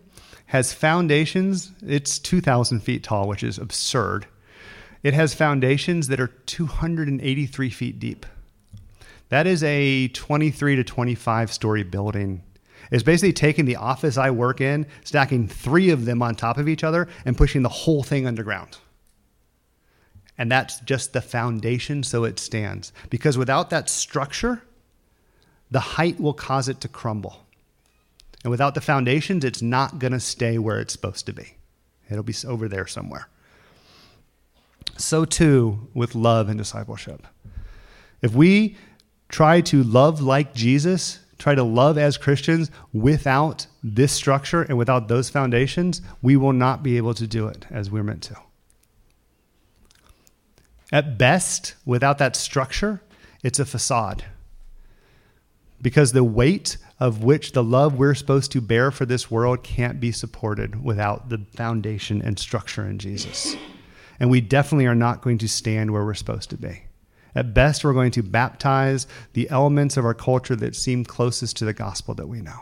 [0.48, 4.28] has foundations, it's 2,000 feet tall, which is absurd.
[5.02, 8.26] It has foundations that are 283 feet deep.
[9.34, 12.44] That is a 23 to 25 story building.
[12.92, 16.70] It's basically taking the office I work in, stacking three of them on top of
[16.70, 18.78] each other, and pushing the whole thing underground.
[20.38, 22.94] And that's just the foundation so it stands.
[23.10, 24.62] Because without that structure,
[25.72, 27.44] the height will cause it to crumble.
[28.44, 31.56] And without the foundations, it's not going to stay where it's supposed to be.
[32.08, 33.28] It'll be over there somewhere.
[34.96, 37.26] So, too, with love and discipleship.
[38.22, 38.78] If we
[39.34, 45.08] try to love like Jesus, try to love as Christians without this structure and without
[45.08, 48.36] those foundations, we will not be able to do it as we're meant to.
[50.92, 53.02] At best, without that structure,
[53.42, 54.24] it's a facade.
[55.82, 60.00] Because the weight of which the love we're supposed to bear for this world can't
[60.00, 63.56] be supported without the foundation and structure in Jesus.
[64.20, 66.84] And we definitely are not going to stand where we're supposed to be.
[67.36, 71.66] At best, we're going to baptize the elements of our culture that seem closest to
[71.66, 72.62] the gospel that we know.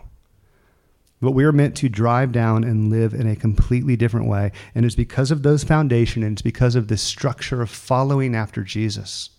[1.22, 4.52] But we are meant to drive down and live in a completely different way.
[4.74, 8.64] And it's because of those foundations, and it's because of this structure of following after
[8.64, 9.30] Jesus.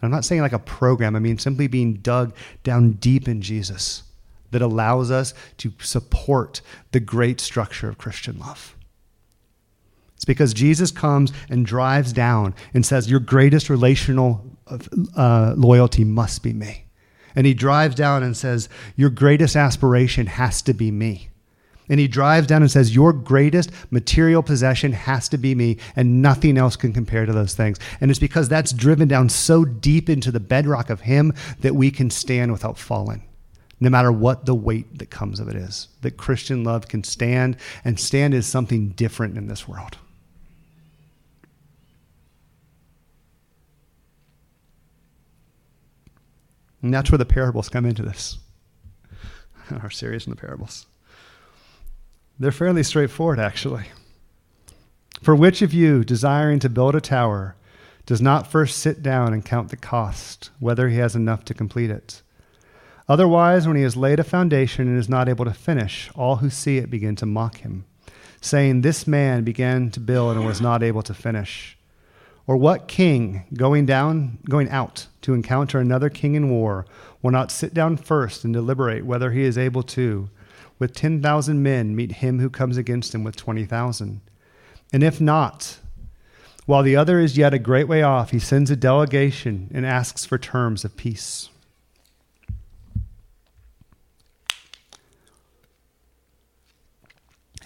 [0.00, 2.34] And I'm not saying like a program, I mean simply being dug
[2.64, 4.02] down deep in Jesus
[4.50, 6.60] that allows us to support
[6.92, 8.76] the great structure of Christian love.
[10.16, 14.44] It's because Jesus comes and drives down and says, Your greatest relational
[15.16, 16.84] uh, loyalty must be me.
[17.36, 21.30] And he drives down and says, Your greatest aspiration has to be me.
[21.88, 26.22] And he drives down and says, Your greatest material possession has to be me, and
[26.22, 27.78] nothing else can compare to those things.
[28.00, 31.90] And it's because that's driven down so deep into the bedrock of him that we
[31.90, 33.28] can stand without falling,
[33.80, 35.88] no matter what the weight that comes of it is.
[36.00, 39.98] That Christian love can stand, and stand is something different in this world.
[46.84, 48.36] And that's where the parables come into this.
[49.70, 50.84] Our series in the parables.
[52.38, 53.86] They're fairly straightforward, actually.
[55.22, 57.56] For which of you, desiring to build a tower,
[58.04, 61.88] does not first sit down and count the cost, whether he has enough to complete
[61.88, 62.20] it?
[63.08, 66.50] Otherwise, when he has laid a foundation and is not able to finish, all who
[66.50, 67.86] see it begin to mock him,
[68.42, 71.78] saying, This man began to build and was not able to finish.
[72.46, 76.86] Or what king going down going out to encounter another king in war
[77.22, 80.28] will not sit down first and deliberate whether he is able to?
[80.78, 84.20] With 10,000 men meet him who comes against him with 20,000
[84.92, 85.78] and if not
[86.66, 90.24] while the other is yet a great way off he sends a delegation and asks
[90.24, 91.48] for terms of peace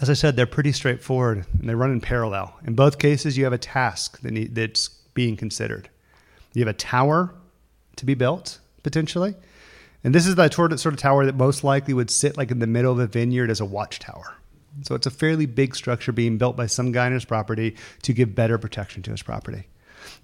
[0.01, 2.57] As I said, they're pretty straightforward and they run in parallel.
[2.64, 5.88] In both cases, you have a task that need, that's being considered.
[6.55, 7.34] You have a tower
[7.96, 9.34] to be built, potentially.
[10.05, 12.66] And this is the sort of tower that most likely would sit like in the
[12.66, 14.34] middle of a vineyard as a watchtower.
[14.82, 18.12] So it's a fairly big structure being built by some guy on his property to
[18.12, 19.66] give better protection to his property.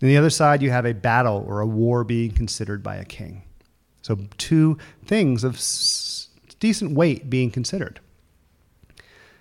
[0.01, 3.05] On the other side, you have a battle or a war being considered by a
[3.05, 3.43] king.
[4.03, 6.29] So two things of s-
[6.61, 7.99] decent weight being considered.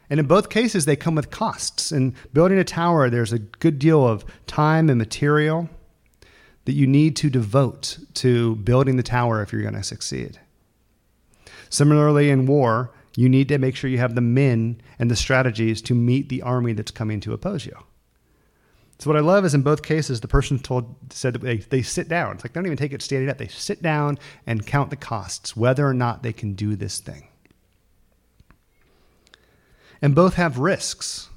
[0.09, 1.91] And in both cases, they come with costs.
[1.91, 5.69] In building a tower, there's a good deal of time and material
[6.65, 10.39] that you need to devote to building the tower if you're going to succeed.
[11.69, 15.81] Similarly, in war, you need to make sure you have the men and the strategies
[15.83, 17.77] to meet the army that's coming to oppose you.
[18.99, 21.81] So what I love is in both cases, the person told said that they, they
[21.81, 22.35] sit down.
[22.35, 23.37] It's like they don't even take it standing up.
[23.37, 27.27] They sit down and count the costs, whether or not they can do this thing
[30.03, 31.29] and both have risks.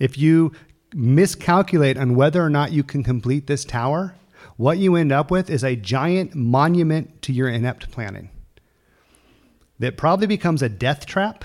[0.00, 0.52] If you
[0.92, 4.16] miscalculate on whether or not you can complete this tower,
[4.56, 8.28] what you end up with is a giant monument to your inept planning.
[9.78, 11.44] That probably becomes a death trap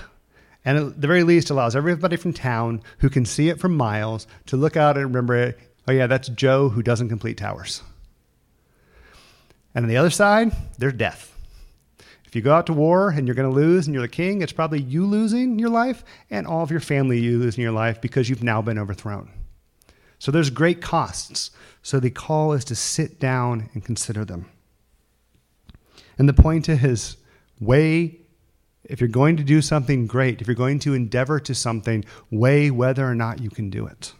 [0.64, 4.26] and at the very least allows everybody from town who can see it from miles
[4.46, 5.54] to look out and remember
[5.88, 7.82] oh yeah that's joe who doesn't complete towers.
[9.74, 11.39] And on the other side there's death
[12.30, 14.40] if you go out to war and you're going to lose and you're the king,
[14.40, 18.00] it's probably you losing your life and all of your family you losing your life
[18.00, 19.28] because you've now been overthrown.
[20.20, 21.50] So there's great costs.
[21.82, 24.48] So the call is to sit down and consider them.
[26.18, 27.16] And the point is
[27.58, 28.20] weigh,
[28.84, 32.70] if you're going to do something great, if you're going to endeavor to something, weigh
[32.70, 34.12] whether or not you can do it.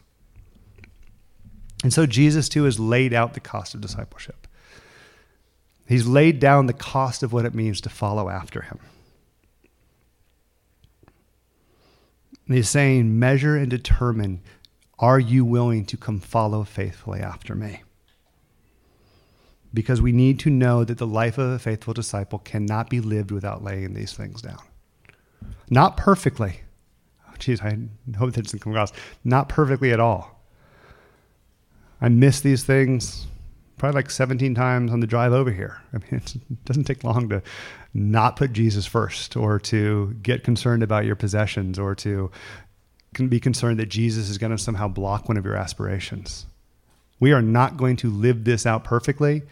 [1.84, 4.48] And so Jesus, too, has laid out the cost of discipleship.
[5.90, 8.78] He's laid down the cost of what it means to follow after him.
[12.46, 14.40] And he's saying, measure and determine
[15.00, 17.82] are you willing to come follow faithfully after me?
[19.74, 23.32] Because we need to know that the life of a faithful disciple cannot be lived
[23.32, 24.62] without laying these things down.
[25.70, 26.60] Not perfectly.
[27.28, 27.76] Oh, geez, I
[28.16, 28.92] hope that doesn't come across.
[29.24, 30.40] Not perfectly at all.
[32.00, 33.26] I miss these things
[33.80, 35.80] probably like 17 times on the drive over here.
[35.92, 37.42] I mean, it doesn't take long to
[37.92, 42.30] not put Jesus first or to get concerned about your possessions or to
[43.28, 46.46] be concerned that Jesus is going to somehow block one of your aspirations.
[47.18, 49.42] We are not going to live this out perfectly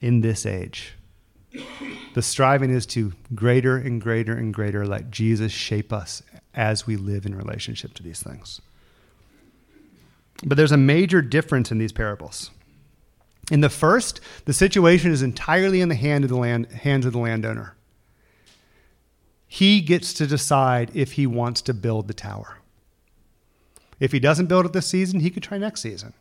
[0.00, 0.92] in this age.
[2.14, 6.22] The striving is to greater and greater and greater let Jesus shape us
[6.54, 8.60] as we live in relationship to these things.
[10.44, 12.50] But there's a major difference in these parables.
[13.50, 17.12] In the first, the situation is entirely in the hand of the land, hands of
[17.12, 17.76] the landowner.
[19.46, 22.58] He gets to decide if he wants to build the tower.
[24.00, 26.12] If he doesn't build it this season, he could try next season.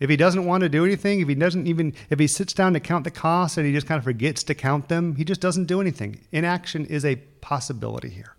[0.00, 2.72] If he doesn't want to do anything, if he doesn't even, if he sits down
[2.74, 5.40] to count the costs and he just kind of forgets to count them, he just
[5.40, 6.20] doesn't do anything.
[6.32, 8.34] Inaction is a possibility here.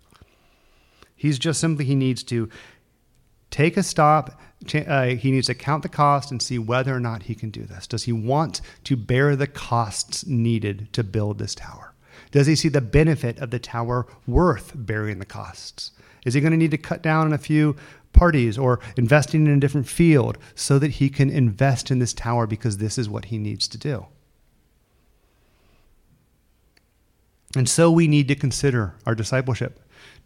[1.16, 2.50] He's just simply, he needs to
[3.50, 4.38] take a stop.
[4.74, 7.64] Uh, he needs to count the cost and see whether or not he can do
[7.64, 7.86] this.
[7.86, 11.92] Does he want to bear the costs needed to build this tower?
[12.30, 15.92] Does he see the benefit of the tower worth bearing the costs?
[16.24, 17.76] Is he going to need to cut down on a few
[18.12, 22.46] parties or investing in a different field so that he can invest in this tower
[22.46, 24.06] because this is what he needs to do?
[27.54, 29.80] And so we need to consider our discipleship.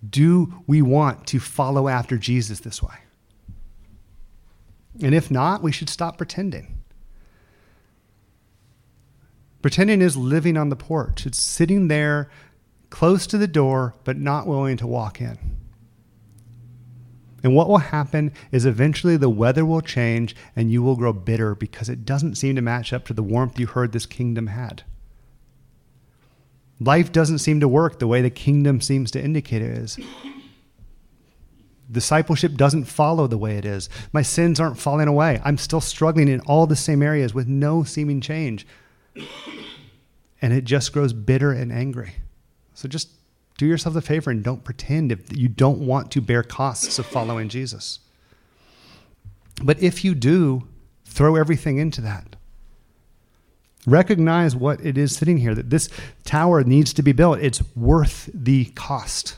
[0.08, 2.94] Do we want to follow after Jesus this way?
[5.02, 6.76] And if not, we should stop pretending.
[9.62, 12.30] Pretending is living on the porch, it's sitting there
[12.88, 15.38] close to the door, but not willing to walk in.
[17.42, 21.54] And what will happen is eventually the weather will change and you will grow bitter
[21.54, 24.82] because it doesn't seem to match up to the warmth you heard this kingdom had.
[26.80, 29.98] Life doesn't seem to work the way the kingdom seems to indicate it is.
[31.90, 33.88] Discipleship doesn't follow the way it is.
[34.12, 35.40] My sins aren't falling away.
[35.44, 38.66] I'm still struggling in all the same areas with no seeming change.
[40.42, 42.14] And it just grows bitter and angry.
[42.74, 43.10] So just
[43.58, 47.06] do yourself a favor and don't pretend if you don't want to bear costs of
[47.06, 47.98] following Jesus.
[49.62, 50.66] But if you do,
[51.04, 52.36] throw everything into that.
[53.86, 55.88] Recognize what it is sitting here that this
[56.24, 57.40] tower needs to be built.
[57.40, 59.36] It's worth the cost.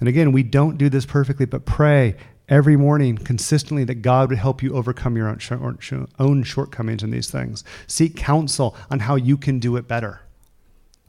[0.00, 2.16] And again, we don't do this perfectly, but pray
[2.48, 7.62] every morning consistently that God would help you overcome your own, shortcomings in these things.
[7.86, 10.22] Seek counsel on how you can do it better.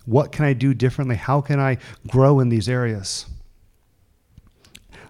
[0.06, 1.16] What can I do differently?
[1.16, 1.78] How can I
[2.08, 3.26] grow in these areas?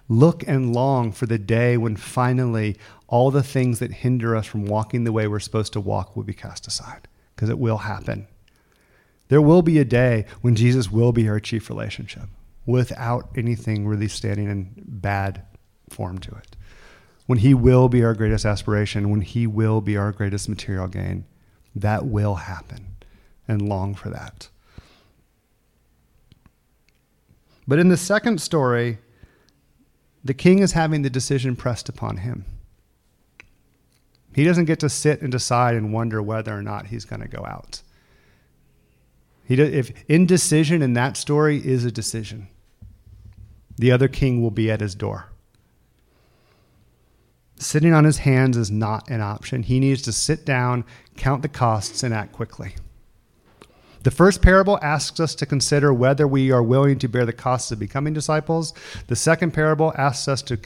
[0.08, 2.76] Look and long for the day when finally
[3.08, 6.22] all the things that hinder us from walking the way we're supposed to walk will
[6.22, 8.26] be cast aside, because it will happen.
[9.28, 12.28] There will be a day when Jesus will be our chief relationship
[12.66, 15.44] without anything really standing in bad
[15.90, 16.56] form to it.
[17.26, 21.24] When He will be our greatest aspiration, when He will be our greatest material gain,
[21.74, 22.96] that will happen
[23.48, 24.48] and long for that.
[27.66, 28.98] But in the second story,
[30.24, 32.44] the king is having the decision pressed upon him.
[34.34, 37.28] He doesn't get to sit and decide and wonder whether or not he's going to
[37.28, 37.82] go out.
[39.44, 42.48] He does, if indecision in that story is a decision,
[43.76, 45.26] the other king will be at his door.
[47.56, 49.62] Sitting on his hands is not an option.
[49.62, 50.84] He needs to sit down,
[51.16, 52.74] count the costs, and act quickly.
[54.02, 57.70] The first parable asks us to consider whether we are willing to bear the costs
[57.70, 58.74] of becoming disciples.
[59.06, 60.58] The second parable asks us to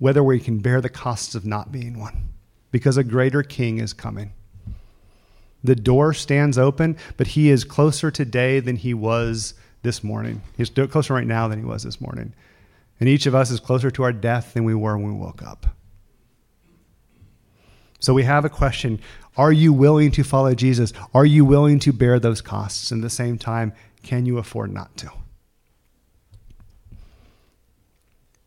[0.00, 2.30] whether we can bear the costs of not being one,
[2.72, 4.32] because a greater king is coming.
[5.62, 10.42] The door stands open, but he is closer today than he was this morning.
[10.56, 12.32] He's closer right now than he was this morning.
[12.98, 15.42] And each of us is closer to our death than we were when we woke
[15.42, 15.66] up.
[18.00, 19.00] So we have a question
[19.36, 20.92] Are you willing to follow Jesus?
[21.14, 22.90] Are you willing to bear those costs?
[22.90, 23.72] And at the same time,
[24.02, 25.10] can you afford not to?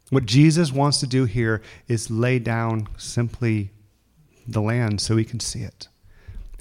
[0.10, 3.72] What Jesus wants to do here is lay down simply
[4.48, 5.88] the land so we can see it.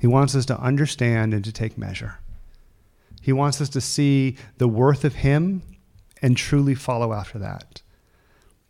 [0.01, 2.19] He wants us to understand and to take measure.
[3.27, 5.63] He wants us to see the worth of Him
[6.23, 7.83] and truly follow after that.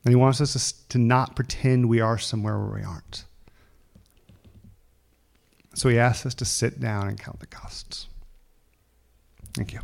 [0.03, 3.27] And He wants us to, to not pretend we are somewhere where we aren't.
[5.75, 8.09] So He asks us to sit down and count the costs.
[9.53, 9.81] Thank you.